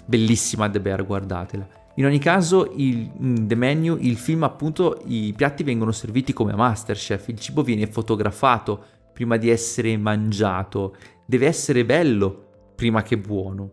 bellissima 0.05 0.69
The 0.69 0.81
Bear, 0.81 1.07
guardatela. 1.07 1.81
In 1.97 2.07
ogni 2.07 2.19
caso, 2.19 2.73
il, 2.77 3.11
in 3.19 3.47
The 3.47 3.55
Menu, 3.55 3.97
il 4.01 4.17
film 4.17 4.45
appunto, 4.45 5.03
i 5.05 5.35
piatti 5.37 5.63
vengono 5.63 5.93
serviti 5.93 6.33
come 6.33 6.55
Masterchef, 6.55 7.29
il 7.29 7.39
cibo 7.39 7.63
viene 7.63 7.87
fotografato, 7.87 8.85
prima 9.13 9.37
di 9.37 9.51
essere 9.51 9.97
mangiato, 9.99 10.97
deve 11.27 11.47
essere 11.47 11.85
bello 11.85 12.73
prima 12.75 13.03
che 13.03 13.19
buono. 13.19 13.71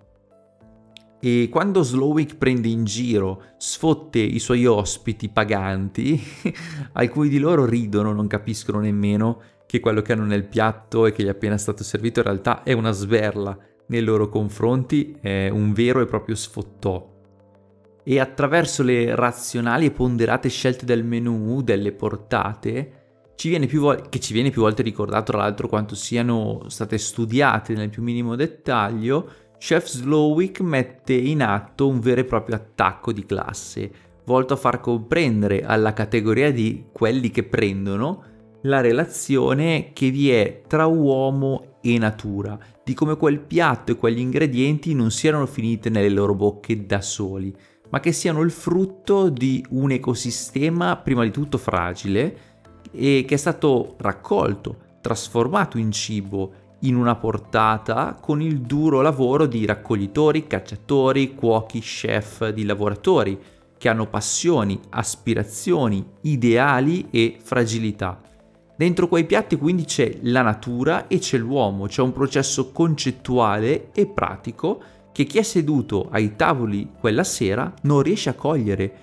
E 1.22 1.50
quando 1.50 1.82
Slowick 1.82 2.36
prende 2.36 2.68
in 2.68 2.84
giro, 2.84 3.44
sfotte 3.58 4.20
i 4.20 4.40
suoi 4.40 4.66
ospiti 4.66 5.30
paganti, 5.30 6.22
alcuni 6.94 7.30
di 7.30 7.40
loro 7.40 7.66
ridono, 7.66 8.14
non 8.14 8.28
capiscono 8.28 8.80
nemmeno 8.80 9.42
che 9.66 9.80
quello 9.80 10.02
che 10.02 10.14
hanno 10.14 10.26
nel 10.26 10.46
piatto 10.46 11.06
e 11.06 11.12
che 11.12 11.24
gli 11.24 11.28
è 11.28 11.32
appena 11.32 11.58
stato 11.58 11.84
servito 11.84 12.20
in 12.20 12.26
realtà 12.26 12.64
è 12.64 12.74
una 12.74 12.92
sberla 12.92 13.58
nei 13.88 14.02
loro 14.02 14.30
confronti, 14.30 15.18
è 15.20 15.50
un 15.50 15.74
vero 15.74 16.02
e 16.02 16.06
proprio 16.06 16.36
sfottò. 16.36 17.18
E 18.10 18.20
attraverso 18.20 18.82
le 18.82 19.14
razionali 19.14 19.86
e 19.86 19.92
ponderate 19.92 20.50
scelte 20.50 20.84
del 20.84 21.04
menù, 21.04 21.62
delle 21.62 21.92
portate, 21.92 23.34
ci 23.36 23.56
vo- 23.78 24.02
che 24.10 24.20
ci 24.20 24.34
viene 24.34 24.50
più 24.50 24.62
volte 24.62 24.82
ricordato 24.82 25.32
tra 25.32 25.38
l'altro 25.38 25.68
quanto 25.68 25.94
siano 25.94 26.64
state 26.70 26.98
studiate 26.98 27.76
nel 27.76 27.92
più 27.92 28.02
minimo 28.02 28.36
dettaglio, 28.36 29.30
Chef 29.60 29.86
Slowick 29.86 30.60
mette 30.62 31.14
in 31.14 31.44
atto 31.44 31.88
un 31.88 32.00
vero 32.00 32.22
e 32.22 32.26
proprio 32.26 32.56
attacco 32.56 33.14
di 33.14 33.28
classe, 33.28 33.92
volto 34.26 34.56
a 34.56 34.58
far 34.58 34.80
comprendere 34.80 35.64
alla 35.64 35.94
categoria 35.94 36.52
di 36.52 36.86
quelli 36.92 37.30
che 37.30 37.44
prendono 37.44 38.24
la 38.64 38.82
relazione 38.82 39.92
che 39.94 40.10
vi 40.10 40.32
è 40.32 40.64
tra 40.66 40.88
uomo 40.88 41.78
e 41.80 42.00
natura, 42.00 42.58
di 42.84 42.96
come 42.96 43.16
quel 43.18 43.40
piatto 43.40 43.92
e 43.92 43.98
quegli 43.98 44.18
ingredienti 44.18 44.96
non 44.96 45.12
siano 45.12 45.46
finiti 45.46 45.92
nelle 45.92 46.10
loro 46.10 46.34
bocche 46.34 46.88
da 46.88 47.02
soli, 47.02 47.56
ma 47.90 48.00
che 48.00 48.12
siano 48.12 48.42
il 48.42 48.52
frutto 48.52 49.30
di 49.30 49.66
un 49.72 49.92
ecosistema 49.92 50.96
prima 50.96 51.24
di 51.24 51.32
tutto 51.32 51.58
fragile, 51.58 52.38
e 52.92 53.26
che 53.28 53.36
è 53.36 53.38
stato 53.38 53.96
raccolto, 53.98 54.88
trasformato 55.02 55.78
in 55.78 55.92
cibo 55.92 56.68
in 56.82 56.96
una 56.96 57.16
portata 57.16 58.18
con 58.20 58.42
il 58.42 58.62
duro 58.62 59.02
lavoro 59.02 59.46
di 59.46 59.66
raccoglitori, 59.66 60.48
cacciatori, 60.48 61.36
cuochi, 61.36 61.80
chef, 61.80 62.50
di 62.50 62.64
lavoratori 62.64 63.40
che 63.78 63.90
hanno 63.90 64.08
passioni, 64.08 64.80
aspirazioni, 64.90 66.06
ideali 66.22 67.08
e 67.10 67.38
fragilità. 67.42 68.22
Dentro 68.76 69.08
quei 69.08 69.26
piatti 69.26 69.58
quindi 69.58 69.84
c'è 69.84 70.20
la 70.22 70.42
natura 70.42 71.08
e 71.08 71.20
c'è 71.20 71.38
l'uomo, 71.38 71.88
c'è 71.88 72.02
un 72.02 72.14
processo 72.14 72.72
concettuale 72.72 73.92
e 73.92 74.06
pratico 74.06 74.82
che 75.20 75.26
chi 75.26 75.40
è 75.40 75.44
seduto 75.44 76.08
ai 76.12 76.38
tavoli 76.38 76.92
quella 76.98 77.26
sera 77.26 77.74
non 77.82 78.02
riesce 78.02 78.30
a 78.30 78.36
cogliere 78.36 78.94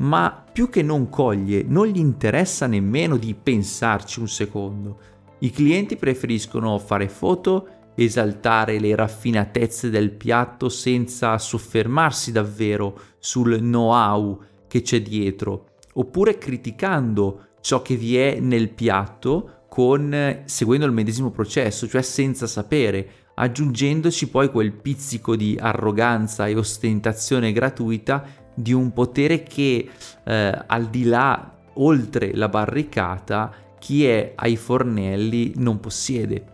ma 0.00 0.44
più 0.52 0.68
che 0.68 0.82
non 0.82 1.08
coglie, 1.08 1.64
non 1.66 1.86
gli 1.86 1.96
interessa 1.96 2.66
nemmeno 2.66 3.16
di 3.16 3.34
pensarci 3.34 4.20
un 4.20 4.28
secondo. 4.28 4.98
I 5.38 5.50
clienti 5.50 5.96
preferiscono 5.96 6.76
fare 6.78 7.08
foto, 7.08 7.68
esaltare 7.94 8.78
le 8.78 8.94
raffinatezze 8.94 9.88
del 9.88 10.10
piatto 10.10 10.68
senza 10.68 11.38
soffermarsi 11.38 12.32
davvero 12.32 13.00
sul 13.18 13.56
know-how 13.56 14.42
che 14.68 14.82
c'è 14.82 15.00
dietro, 15.00 15.76
oppure 15.94 16.36
criticando 16.36 17.46
ciò 17.62 17.80
che 17.80 17.96
vi 17.96 18.18
è 18.18 18.40
nel 18.40 18.68
piatto 18.68 19.62
con, 19.70 20.42
seguendo 20.44 20.84
il 20.84 20.92
medesimo 20.92 21.30
processo, 21.30 21.88
cioè 21.88 22.02
senza 22.02 22.46
sapere, 22.46 23.21
aggiungendoci 23.34 24.28
poi 24.28 24.50
quel 24.50 24.72
pizzico 24.72 25.36
di 25.36 25.56
arroganza 25.60 26.46
e 26.46 26.56
ostentazione 26.56 27.52
gratuita 27.52 28.24
di 28.54 28.72
un 28.72 28.92
potere 28.92 29.42
che 29.42 29.88
eh, 30.24 30.62
al 30.66 30.88
di 30.88 31.04
là, 31.04 31.56
oltre 31.74 32.34
la 32.34 32.48
barricata, 32.48 33.52
chi 33.78 34.04
è 34.04 34.32
ai 34.36 34.56
fornelli 34.56 35.54
non 35.56 35.80
possiede. 35.80 36.44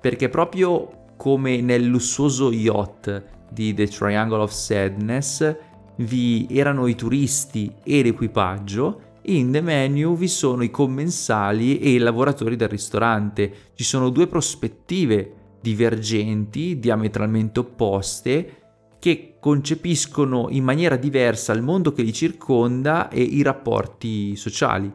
Perché 0.00 0.28
proprio 0.28 1.04
come 1.16 1.60
nel 1.60 1.84
lussuoso 1.84 2.52
yacht 2.52 3.24
di 3.50 3.72
The 3.72 3.86
Triangle 3.88 4.42
of 4.42 4.50
Sadness 4.50 5.56
vi 5.96 6.46
erano 6.50 6.86
i 6.86 6.94
turisti 6.94 7.72
e 7.82 8.02
l'equipaggio, 8.02 9.00
in 9.28 9.50
The 9.50 9.60
Menu 9.60 10.14
vi 10.16 10.28
sono 10.28 10.62
i 10.62 10.70
commensali 10.70 11.78
e 11.78 11.92
i 11.92 11.98
lavoratori 11.98 12.54
del 12.54 12.68
ristorante. 12.68 13.52
Ci 13.74 13.82
sono 13.82 14.10
due 14.10 14.26
prospettive 14.26 15.32
divergenti, 15.60 16.78
diametralmente 16.78 17.60
opposte, 17.60 18.56
che 18.98 19.36
concepiscono 19.38 20.48
in 20.50 20.64
maniera 20.64 20.96
diversa 20.96 21.52
il 21.52 21.62
mondo 21.62 21.92
che 21.92 22.02
li 22.02 22.12
circonda 22.12 23.08
e 23.08 23.22
i 23.22 23.42
rapporti 23.42 24.34
sociali. 24.36 24.92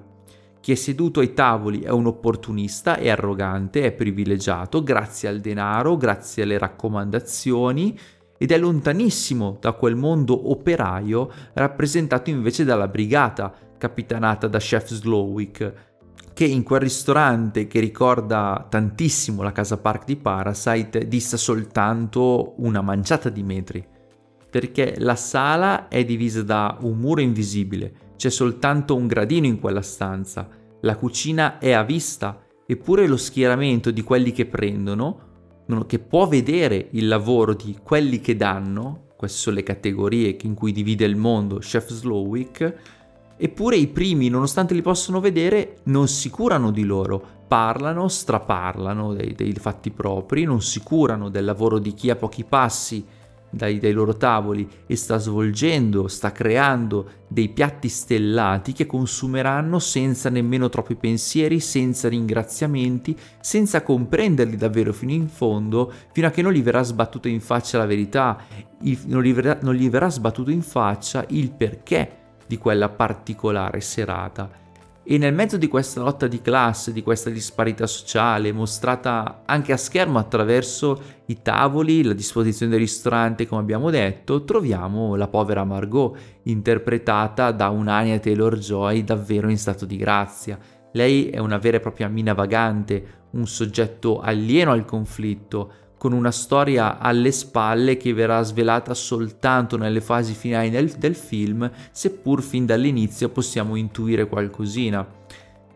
Chi 0.60 0.72
è 0.72 0.76
seduto 0.76 1.22
ai 1.22 1.34
tavoli 1.34 1.82
è 1.82 1.90
un 1.90 2.06
opportunista, 2.06 2.98
è 2.98 3.10
arrogante, 3.10 3.84
è 3.84 3.92
privilegiato 3.94 4.84
grazie 4.84 5.28
al 5.28 5.40
denaro, 5.40 5.98
grazie 5.98 6.44
alle 6.44 6.58
raccomandazioni 6.58 7.98
ed 8.38 8.52
è 8.52 8.58
lontanissimo 8.58 9.58
da 9.60 9.72
quel 9.74 9.96
mondo 9.96 10.52
operaio 10.52 11.32
rappresentato 11.54 12.30
invece 12.30 12.64
dalla 12.64 12.88
brigata 12.88 13.54
capitanata 13.78 14.48
da 14.48 14.60
chef 14.60 14.94
Slowick, 14.94 15.91
che 16.34 16.46
in 16.46 16.64
quel 16.64 16.82
ristorante 16.82 17.68
che 17.68 17.80
ricorda 17.80 18.66
tantissimo 18.70 19.44
la 19.44 19.52
casa 19.52 19.78
park 19.78 20.06
di 20.06 20.16
Parasite 20.16 21.08
dista 21.08 21.38
soltanto 21.38 22.54
una 22.58 22.82
manciata 22.82 23.30
di 23.30 23.44
metri 23.44 23.86
perché 24.52 24.96
la 24.98 25.16
sala 25.16 25.88
è 25.88 26.04
divisa 26.04 26.44
da 26.44 26.78
un 26.82 26.98
muro 26.98 27.22
invisibile, 27.22 27.94
c'è 28.18 28.30
soltanto 28.30 28.98
un 28.98 29.08
gradino 29.08 29.48
in 29.48 29.60
quella 29.62 29.82
stanza, 29.82 30.50
la 30.82 30.98
cucina 30.98 31.58
è 31.58 31.72
a 31.72 31.84
vista, 31.84 32.44
eppure 32.68 33.08
lo 33.08 33.16
schieramento 33.16 33.92
di 33.92 34.02
quelli 34.02 34.34
che 34.34 34.46
prendono, 34.46 35.30
che 35.88 36.00
può 36.00 36.28
vedere 36.28 36.90
il 36.92 37.08
lavoro 37.08 37.54
di 37.54 37.78
quelli 37.82 38.20
che 38.20 38.36
danno, 38.36 39.14
queste 39.16 39.38
sono 39.38 39.56
le 39.56 39.64
categorie 39.64 40.36
in 40.42 40.54
cui 40.54 40.74
divide 40.74 41.06
il 41.06 41.16
mondo 41.16 41.60
Chef 41.60 41.88
Slowick, 41.90 42.76
eppure 43.44 43.76
i 43.76 43.88
primi, 43.88 44.30
nonostante 44.30 44.76
li 44.76 44.84
possano 44.84 45.20
vedere, 45.20 45.78
non 45.86 46.08
si 46.08 46.30
curano 46.30 46.70
di 46.70 46.84
loro, 46.84 47.40
parlano, 47.48 48.08
straparlano 48.08 49.16
dei, 49.16 49.34
dei 49.34 49.54
fatti 49.54 49.90
propri, 49.90 50.44
non 50.44 50.62
si 50.62 50.82
curano 50.82 51.30
del 51.30 51.46
lavoro 51.46 51.80
di 51.80 51.96
chi 51.96 52.12
a 52.12 52.16
pochi 52.16 52.44
passi 52.44 53.04
dai, 53.50 53.80
dai, 53.80 53.92
loro 53.92 54.16
tavoli 54.16 54.68
e 54.86 54.96
sta 54.96 55.18
svolgendo, 55.18 56.08
sta 56.08 56.32
creando 56.32 57.20
dei 57.28 57.50
piatti 57.50 57.90
stellati 57.90 58.74
che 58.74 58.86
consumeranno 58.86 59.80
senza 59.80 60.30
nemmeno 60.30 60.70
troppi 60.70 60.96
pensieri, 60.96 61.60
senza 61.60 62.08
ringraziamenti, 62.08 63.18
senza 63.42 63.82
comprenderli 63.82 64.56
davvero 64.56 64.94
fino 64.94 65.12
in 65.12 65.28
fondo, 65.28 65.92
fino 66.14 66.28
a 66.28 66.30
che 66.30 66.42
non 66.42 66.54
gli 66.54 66.64
verrà 66.64 66.84
sbattuto 66.84 67.28
in 67.28 67.42
faccia 67.42 67.78
la 67.78 67.86
verità, 67.86 68.38
il, 68.84 69.00
non, 69.08 69.22
gli 69.24 69.34
verrà, 69.34 69.58
non 69.62 69.74
gli 69.74 69.90
verrà 69.90 70.10
sbattuto 70.10 70.52
in 70.52 70.62
faccia 70.62 71.26
il 71.30 71.52
perché 71.52 72.20
di 72.52 72.58
quella 72.58 72.90
particolare 72.90 73.80
serata. 73.80 74.60
E 75.04 75.18
nel 75.18 75.34
mezzo 75.34 75.56
di 75.56 75.70
questa 75.70 76.02
lotta 76.02 76.28
di 76.28 76.42
classe, 76.42 76.92
di 76.92 77.02
questa 77.02 77.30
disparità 77.30 77.88
sociale, 77.88 78.52
mostrata 78.52 79.44
anche 79.46 79.72
a 79.72 79.78
schermo 79.78 80.20
attraverso 80.20 81.02
i 81.28 81.42
tavoli, 81.42 82.04
la 82.04 82.12
disposizione 82.12 82.74
del 82.74 82.82
ristorante, 82.82 83.48
come 83.48 83.62
abbiamo 83.62 83.90
detto, 83.90 84.44
troviamo 84.44 85.16
la 85.16 85.30
povera 85.30 85.64
Margot, 85.64 86.18
interpretata 86.44 87.52
da 87.52 87.70
un'Ania 87.70 88.20
Taylor-Joy 88.20 89.06
davvero 89.06 89.50
in 89.50 89.58
stato 89.58 89.86
di 89.86 89.96
grazia. 89.96 90.60
Lei 90.92 91.30
è 91.30 91.38
una 91.38 91.58
vera 91.58 91.78
e 91.78 91.80
propria 91.80 92.10
mina 92.10 92.34
vagante, 92.34 93.20
un 93.32 93.48
soggetto 93.48 94.20
alieno 94.20 94.72
al 94.72 94.84
conflitto, 94.84 95.72
con 96.02 96.14
una 96.14 96.32
storia 96.32 96.98
alle 96.98 97.32
spalle 97.32 97.96
che 97.96 98.12
verrà 98.12 98.42
svelata 98.42 98.92
soltanto 98.96 99.78
nelle 99.78 100.02
fasi 100.02 100.34
finali 100.34 100.72
del, 100.72 100.90
del 100.94 101.14
film, 101.14 101.70
seppur 101.92 102.42
fin 102.42 102.66
dall'inizio 102.66 103.30
possiamo 103.30 103.76
intuire 103.76 104.26
qualcosina. 104.26 105.08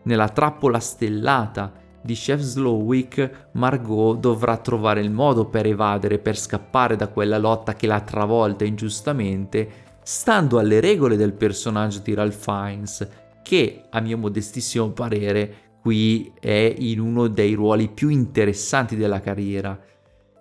Nella 0.02 0.28
trappola 0.30 0.80
stellata 0.80 1.72
di 2.02 2.14
Chef 2.14 2.40
Slowick, 2.40 3.50
Margot 3.52 4.18
dovrà 4.18 4.56
trovare 4.56 5.00
il 5.00 5.12
modo 5.12 5.44
per 5.44 5.64
evadere, 5.64 6.18
per 6.18 6.36
scappare 6.36 6.96
da 6.96 7.06
quella 7.06 7.38
lotta 7.38 7.74
che 7.74 7.86
l'ha 7.86 8.00
travolta 8.00 8.64
ingiustamente, 8.64 9.68
stando 10.02 10.58
alle 10.58 10.80
regole 10.80 11.14
del 11.14 11.34
personaggio 11.34 12.00
di 12.00 12.14
Ralph 12.14 12.42
Fiennes, 12.42 13.08
che 13.44 13.84
a 13.90 14.00
mio 14.00 14.18
modestissimo 14.18 14.90
parere 14.90 15.54
qui 15.80 16.32
è 16.40 16.74
in 16.78 16.98
uno 16.98 17.28
dei 17.28 17.54
ruoli 17.54 17.88
più 17.88 18.08
interessanti 18.08 18.96
della 18.96 19.20
carriera 19.20 19.78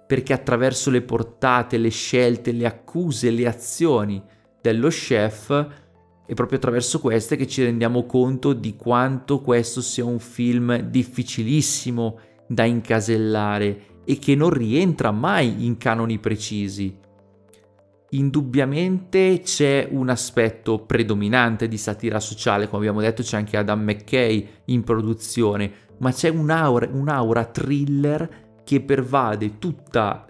perché 0.08 0.34
attraverso 0.34 0.90
le 0.90 1.02
portate, 1.02 1.78
le 1.78 1.90
scelte, 1.90 2.52
le 2.52 2.66
accuse, 2.66 3.32
le 3.32 3.48
azioni 3.48 4.22
dello 4.62 4.90
chef 4.90 5.84
è 6.28 6.34
proprio 6.34 6.58
attraverso 6.58 7.00
queste 7.00 7.36
che 7.36 7.48
ci 7.48 7.64
rendiamo 7.64 8.06
conto 8.06 8.54
di 8.54 8.76
quanto 8.76 9.42
questo 9.42 9.82
sia 9.82 10.06
un 10.06 10.20
film 10.20 10.78
difficilissimo 10.78 12.20
da 12.48 12.64
incasellare 12.64 14.02
e 14.06 14.18
che 14.18 14.36
non 14.36 14.50
rientra 14.50 15.12
mai 15.12 15.66
in 15.66 15.78
canoni 15.78 16.18
precisi. 16.20 16.98
Indubbiamente 18.10 19.42
c'è 19.44 19.88
un 19.92 20.10
aspetto 20.10 20.80
predominante 20.86 21.68
di 21.68 21.78
satira 21.78 22.20
sociale, 22.20 22.68
come 22.68 22.88
abbiamo 22.88 23.02
detto 23.02 23.24
c'è 23.24 23.38
anche 23.38 23.58
Adam 23.58 23.82
McKay 23.82 24.48
in 24.66 24.84
produzione, 24.84 25.72
ma 25.98 26.12
c'è 26.12 26.30
un'aura, 26.30 26.88
un'aura 26.92 27.46
thriller 27.46 28.45
che 28.66 28.82
pervade 28.82 29.60
tutta, 29.60 30.28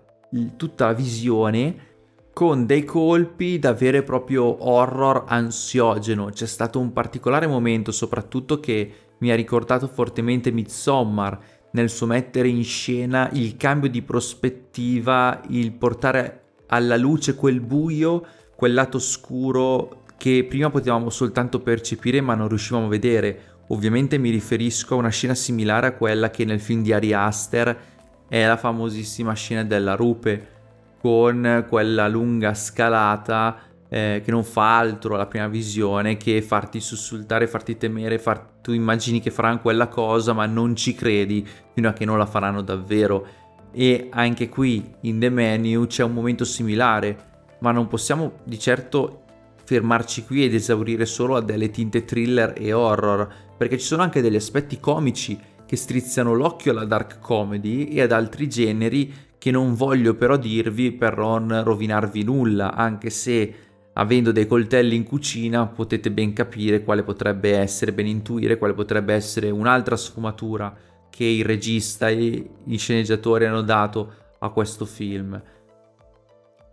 tutta 0.56 0.86
la 0.86 0.93
visione 0.93 1.93
con 2.32 2.65
dei 2.65 2.84
colpi 2.84 3.58
da 3.58 3.74
vero 3.74 3.98
e 3.98 4.04
proprio 4.04 4.67
horror 4.67 5.24
ansiogeno. 5.26 6.26
C'è 6.26 6.45
stato 6.45 6.80
un 6.80 6.91
particolare 6.91 7.48
momento, 7.48 7.93
soprattutto 7.93 8.60
che 8.60 8.91
mi 9.19 9.32
ha 9.32 9.36
ricordato 9.36 9.88
fortemente 9.88 10.52
Midsommar, 10.52 11.39
nel 11.71 11.89
suo 11.89 12.08
mettere 12.08 12.50
in 12.50 12.63
scena 12.63 13.30
il 13.32 13.56
cambio 13.56 13.89
di 13.89 14.02
prospettiva, 14.02 15.41
il 15.48 15.71
portare 15.71 16.41
alla 16.67 16.98
luce 16.98 17.36
quel 17.36 17.62
buio, 17.62 18.26
quel 18.56 18.74
lato 18.74 19.00
scuro 19.00 20.04
che 20.17 20.45
prima 20.48 20.69
potevamo 20.69 21.10
soltanto 21.10 21.60
percepire 21.60 22.21
ma 22.21 22.36
non 22.36 22.50
riuscivamo 22.50 22.86
a 22.86 22.89
vedere. 22.89 23.39
Ovviamente 23.69 24.17
mi 24.17 24.30
riferisco 24.30 24.95
a 24.95 24.98
una 24.98 25.10
scena 25.10 25.36
similare 25.36 25.88
a 25.88 25.93
quella 25.93 26.30
che 26.30 26.45
nel 26.45 26.60
film 26.60 26.84
di 26.84 26.93
Ari 26.93 27.13
Aster 27.13 27.78
è 28.27 28.45
la 28.45 28.57
famosissima 28.57 29.33
scena 29.33 29.63
della 29.63 29.95
rupe 29.95 30.53
con 30.99 31.65
quella 31.69 32.07
lunga 32.07 32.53
scalata 32.53 33.59
eh, 33.88 34.21
che 34.23 34.31
non 34.31 34.43
fa 34.43 34.77
altro 34.77 35.15
alla 35.15 35.27
prima 35.27 35.47
visione 35.47 36.17
che 36.17 36.41
farti 36.41 36.79
sussultare, 36.79 37.47
farti 37.47 37.77
temere, 37.77 38.17
far... 38.17 38.43
tu 38.61 38.71
immagini 38.71 39.21
che 39.21 39.31
faranno 39.31 39.59
quella 39.59 39.88
cosa 39.88 40.33
ma 40.33 40.45
non 40.45 40.75
ci 40.75 40.95
credi 40.95 41.47
fino 41.73 41.89
a 41.89 41.93
che 41.93 42.05
non 42.05 42.17
la 42.17 42.25
faranno 42.25 42.61
davvero. 42.61 43.27
E 43.71 44.07
anche 44.11 44.49
qui 44.49 44.95
in 45.01 45.19
The 45.19 45.29
Menu 45.29 45.85
c'è 45.85 46.03
un 46.03 46.13
momento 46.13 46.45
similare, 46.45 47.33
ma 47.59 47.71
non 47.71 47.88
possiamo 47.88 48.39
di 48.43 48.57
certo 48.57 49.21
fermarci 49.63 50.25
qui 50.25 50.45
ed 50.45 50.53
esaurire 50.53 51.05
solo 51.05 51.35
a 51.35 51.41
delle 51.41 51.69
tinte 51.69 52.05
thriller 52.05 52.53
e 52.57 52.71
horror, 52.73 53.27
perché 53.57 53.77
ci 53.77 53.85
sono 53.85 54.01
anche 54.01 54.21
degli 54.21 54.35
aspetti 54.35 54.79
comici 54.79 55.39
che 55.65 55.75
strizzano 55.75 56.34
l'occhio 56.34 56.71
alla 56.71 56.86
dark 56.86 57.19
comedy 57.19 57.86
e 57.86 58.01
ad 58.01 58.12
altri 58.12 58.47
generi 58.47 59.13
che 59.38 59.51
non 59.51 59.75
voglio 59.75 60.15
però 60.15 60.38
dirvi 60.38 60.91
per 60.91 61.17
non 61.17 61.63
rovinarvi 61.63 62.23
nulla, 62.23 62.73
anche 62.73 63.10
se 63.10 63.54
avendo 63.93 64.32
dei 64.32 64.47
coltelli 64.47 64.95
in 64.95 65.04
cucina 65.04 65.67
potete 65.67 66.12
ben 66.12 66.34
capire 66.34 66.84
quale 66.84 67.04
potrebbe 67.04 67.58
essere, 67.58 67.93
ben 67.93 68.08
intuire 68.08 68.58
quale 68.58 68.73
potrebbe 68.73 69.13
essere 69.13 69.49
un'altra 69.49 69.95
sfumatura 69.95 70.75
che 71.10 71.23
il 71.23 71.45
regista 71.45 72.10
e 72.10 72.49
i 72.65 72.78
sceneggiatori 72.78 73.45
hanno 73.45 73.62
dato 73.62 74.13
a 74.39 74.49
questo 74.49 74.86
film. 74.86 75.41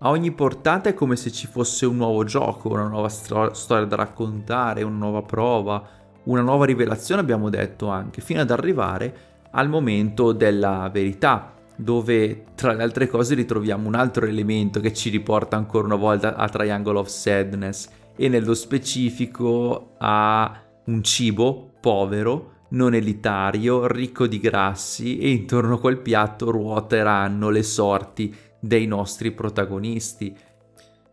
A 0.05 0.09
ogni 0.09 0.33
portata 0.33 0.88
è 0.88 0.94
come 0.94 1.14
se 1.14 1.31
ci 1.31 1.46
fosse 1.46 1.87
un 1.87 1.96
nuovo 1.96 2.24
gioco, 2.24 2.70
una 2.70 2.88
nuova 2.88 3.09
sto- 3.09 3.55
storia 3.55 3.85
da 3.85 3.94
raccontare, 3.94 4.83
una 4.83 4.96
nuova 4.96 5.22
prova, 5.22 5.87
una 6.24 6.40
nuova 6.40 6.64
rivelazione 6.64 7.20
abbiamo 7.20 7.50
detto 7.50 7.88
anche, 7.88 8.20
fino 8.20 8.40
ad 8.40 8.50
arrivare 8.50 9.30
al 9.50 9.68
momento 9.68 10.32
della 10.32 10.88
verità, 10.92 11.54
dove 11.76 12.44
tra 12.54 12.72
le 12.72 12.82
altre 12.82 13.08
cose 13.08 13.35
ritroviamo 13.35 13.88
un 13.88 13.94
altro 13.94 14.26
elemento 14.26 14.80
che 14.80 14.92
ci 14.92 15.11
riporta 15.11 15.56
ancora 15.56 15.87
una 15.87 15.96
volta 15.96 16.37
a 16.37 16.48
Triangle 16.48 16.98
of 16.98 17.08
Sadness 17.08 17.88
e 18.16 18.28
nello 18.28 18.54
specifico 18.54 19.94
a 19.98 20.62
un 20.85 21.02
cibo 21.02 21.72
povero, 21.80 22.50
non 22.70 22.94
elitario, 22.94 23.87
ricco 23.87 24.26
di 24.26 24.38
grassi 24.38 25.18
e 25.18 25.30
intorno 25.30 25.74
a 25.74 25.80
quel 25.80 25.98
piatto 25.98 26.50
ruoteranno 26.50 27.50
le 27.50 27.62
sorti 27.62 28.35
dei 28.58 28.87
nostri 28.87 29.32
protagonisti 29.32 30.35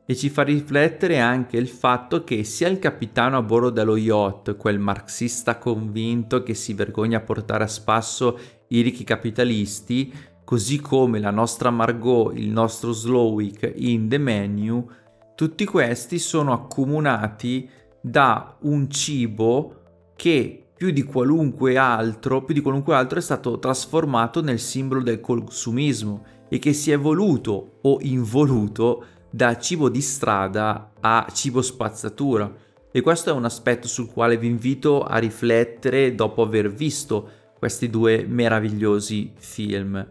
e 0.09 0.15
ci 0.15 0.29
fa 0.29 0.41
riflettere 0.41 1.19
anche 1.19 1.55
il 1.55 1.67
fatto 1.67 2.23
che 2.23 2.43
sia 2.43 2.67
il 2.67 2.79
capitano 2.79 3.37
a 3.37 3.43
bordo 3.43 3.69
dello 3.69 3.95
yacht, 3.95 4.57
quel 4.57 4.79
marxista 4.79 5.59
convinto 5.59 6.41
che 6.41 6.55
si 6.55 6.73
vergogna 6.73 7.19
a 7.19 7.21
portare 7.21 7.65
a 7.65 7.67
spasso 7.67 8.39
i 8.69 8.81
ricchi 8.81 9.03
capitalisti, 9.03 10.11
così 10.43 10.79
come 10.79 11.19
la 11.19 11.29
nostra 11.29 11.69
Margot, 11.69 12.35
il 12.35 12.49
nostro 12.49 12.91
Slowick 12.91 13.71
in 13.75 14.09
The 14.09 14.17
Menu, 14.17 14.89
tutti 15.35 15.63
questi 15.65 16.17
sono 16.17 16.53
accomunati 16.53 17.69
da 18.01 18.57
un 18.61 18.89
cibo 18.89 20.13
che 20.15 20.69
più 20.75 20.89
di 20.89 21.03
qualunque 21.03 21.77
altro, 21.77 22.43
più 22.43 22.55
di 22.55 22.61
qualunque 22.61 22.95
altro 22.95 23.19
è 23.19 23.21
stato 23.21 23.59
trasformato 23.59 24.41
nel 24.41 24.59
simbolo 24.59 25.03
del 25.03 25.19
consumismo 25.19 26.25
e 26.49 26.57
che 26.57 26.73
si 26.73 26.89
è 26.89 26.97
voluto 26.97 27.77
o 27.83 27.99
involuto 28.01 29.05
da 29.29 29.57
cibo 29.57 29.89
di 29.89 30.01
strada 30.01 30.91
a 30.99 31.27
cibo 31.31 31.61
spazzatura 31.61 32.51
e 32.91 33.01
questo 33.01 33.29
è 33.29 33.33
un 33.33 33.45
aspetto 33.45 33.87
sul 33.87 34.11
quale 34.11 34.37
vi 34.37 34.47
invito 34.47 35.03
a 35.03 35.17
riflettere 35.17 36.15
dopo 36.15 36.41
aver 36.41 36.71
visto 36.71 37.29
questi 37.59 37.89
due 37.89 38.25
meravigliosi 38.27 39.33
film. 39.37 40.07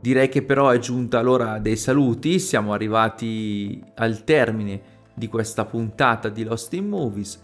Direi 0.00 0.28
che 0.28 0.42
però 0.42 0.70
è 0.70 0.78
giunta 0.78 1.20
l'ora 1.20 1.58
dei 1.58 1.76
saluti, 1.76 2.40
siamo 2.40 2.72
arrivati 2.72 3.80
al 3.96 4.24
termine 4.24 4.98
di 5.14 5.28
questa 5.28 5.66
puntata 5.66 6.30
di 6.30 6.42
Lost 6.42 6.72
in 6.72 6.88
Movies. 6.88 7.40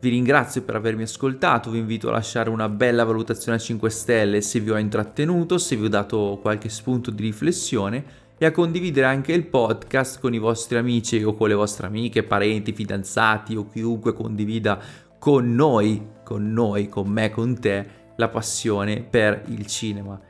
Vi 0.00 0.08
ringrazio 0.08 0.62
per 0.62 0.76
avermi 0.76 1.02
ascoltato, 1.02 1.70
vi 1.70 1.78
invito 1.78 2.08
a 2.08 2.12
lasciare 2.12 2.50
una 2.50 2.68
bella 2.68 3.04
valutazione 3.04 3.58
a 3.58 3.60
5 3.60 3.90
stelle 3.90 4.40
se 4.40 4.60
vi 4.60 4.70
ho 4.70 4.78
intrattenuto, 4.78 5.58
se 5.58 5.76
vi 5.76 5.84
ho 5.84 5.88
dato 5.88 6.38
qualche 6.40 6.68
spunto 6.68 7.10
di 7.10 7.22
riflessione 7.22 8.26
e 8.38 8.46
a 8.46 8.52
condividere 8.52 9.06
anche 9.06 9.32
il 9.32 9.46
podcast 9.46 10.20
con 10.20 10.32
i 10.32 10.38
vostri 10.38 10.78
amici 10.78 11.22
o 11.24 11.34
con 11.34 11.48
le 11.48 11.54
vostre 11.54 11.88
amiche, 11.88 12.22
parenti, 12.22 12.72
fidanzati 12.72 13.56
o 13.56 13.66
chiunque 13.66 14.12
condivida 14.12 14.80
con 15.18 15.54
noi, 15.54 16.06
con 16.22 16.52
noi, 16.52 16.88
con 16.88 17.08
me, 17.08 17.30
con 17.30 17.58
te, 17.58 17.86
la 18.16 18.28
passione 18.28 19.02
per 19.02 19.42
il 19.48 19.66
cinema. 19.66 20.20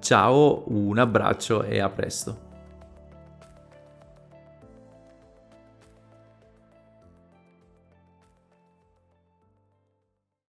Ciao, 0.00 0.64
un 0.66 0.98
abbraccio 0.98 1.62
e 1.62 1.78
a 1.80 1.88
presto. 1.88 2.43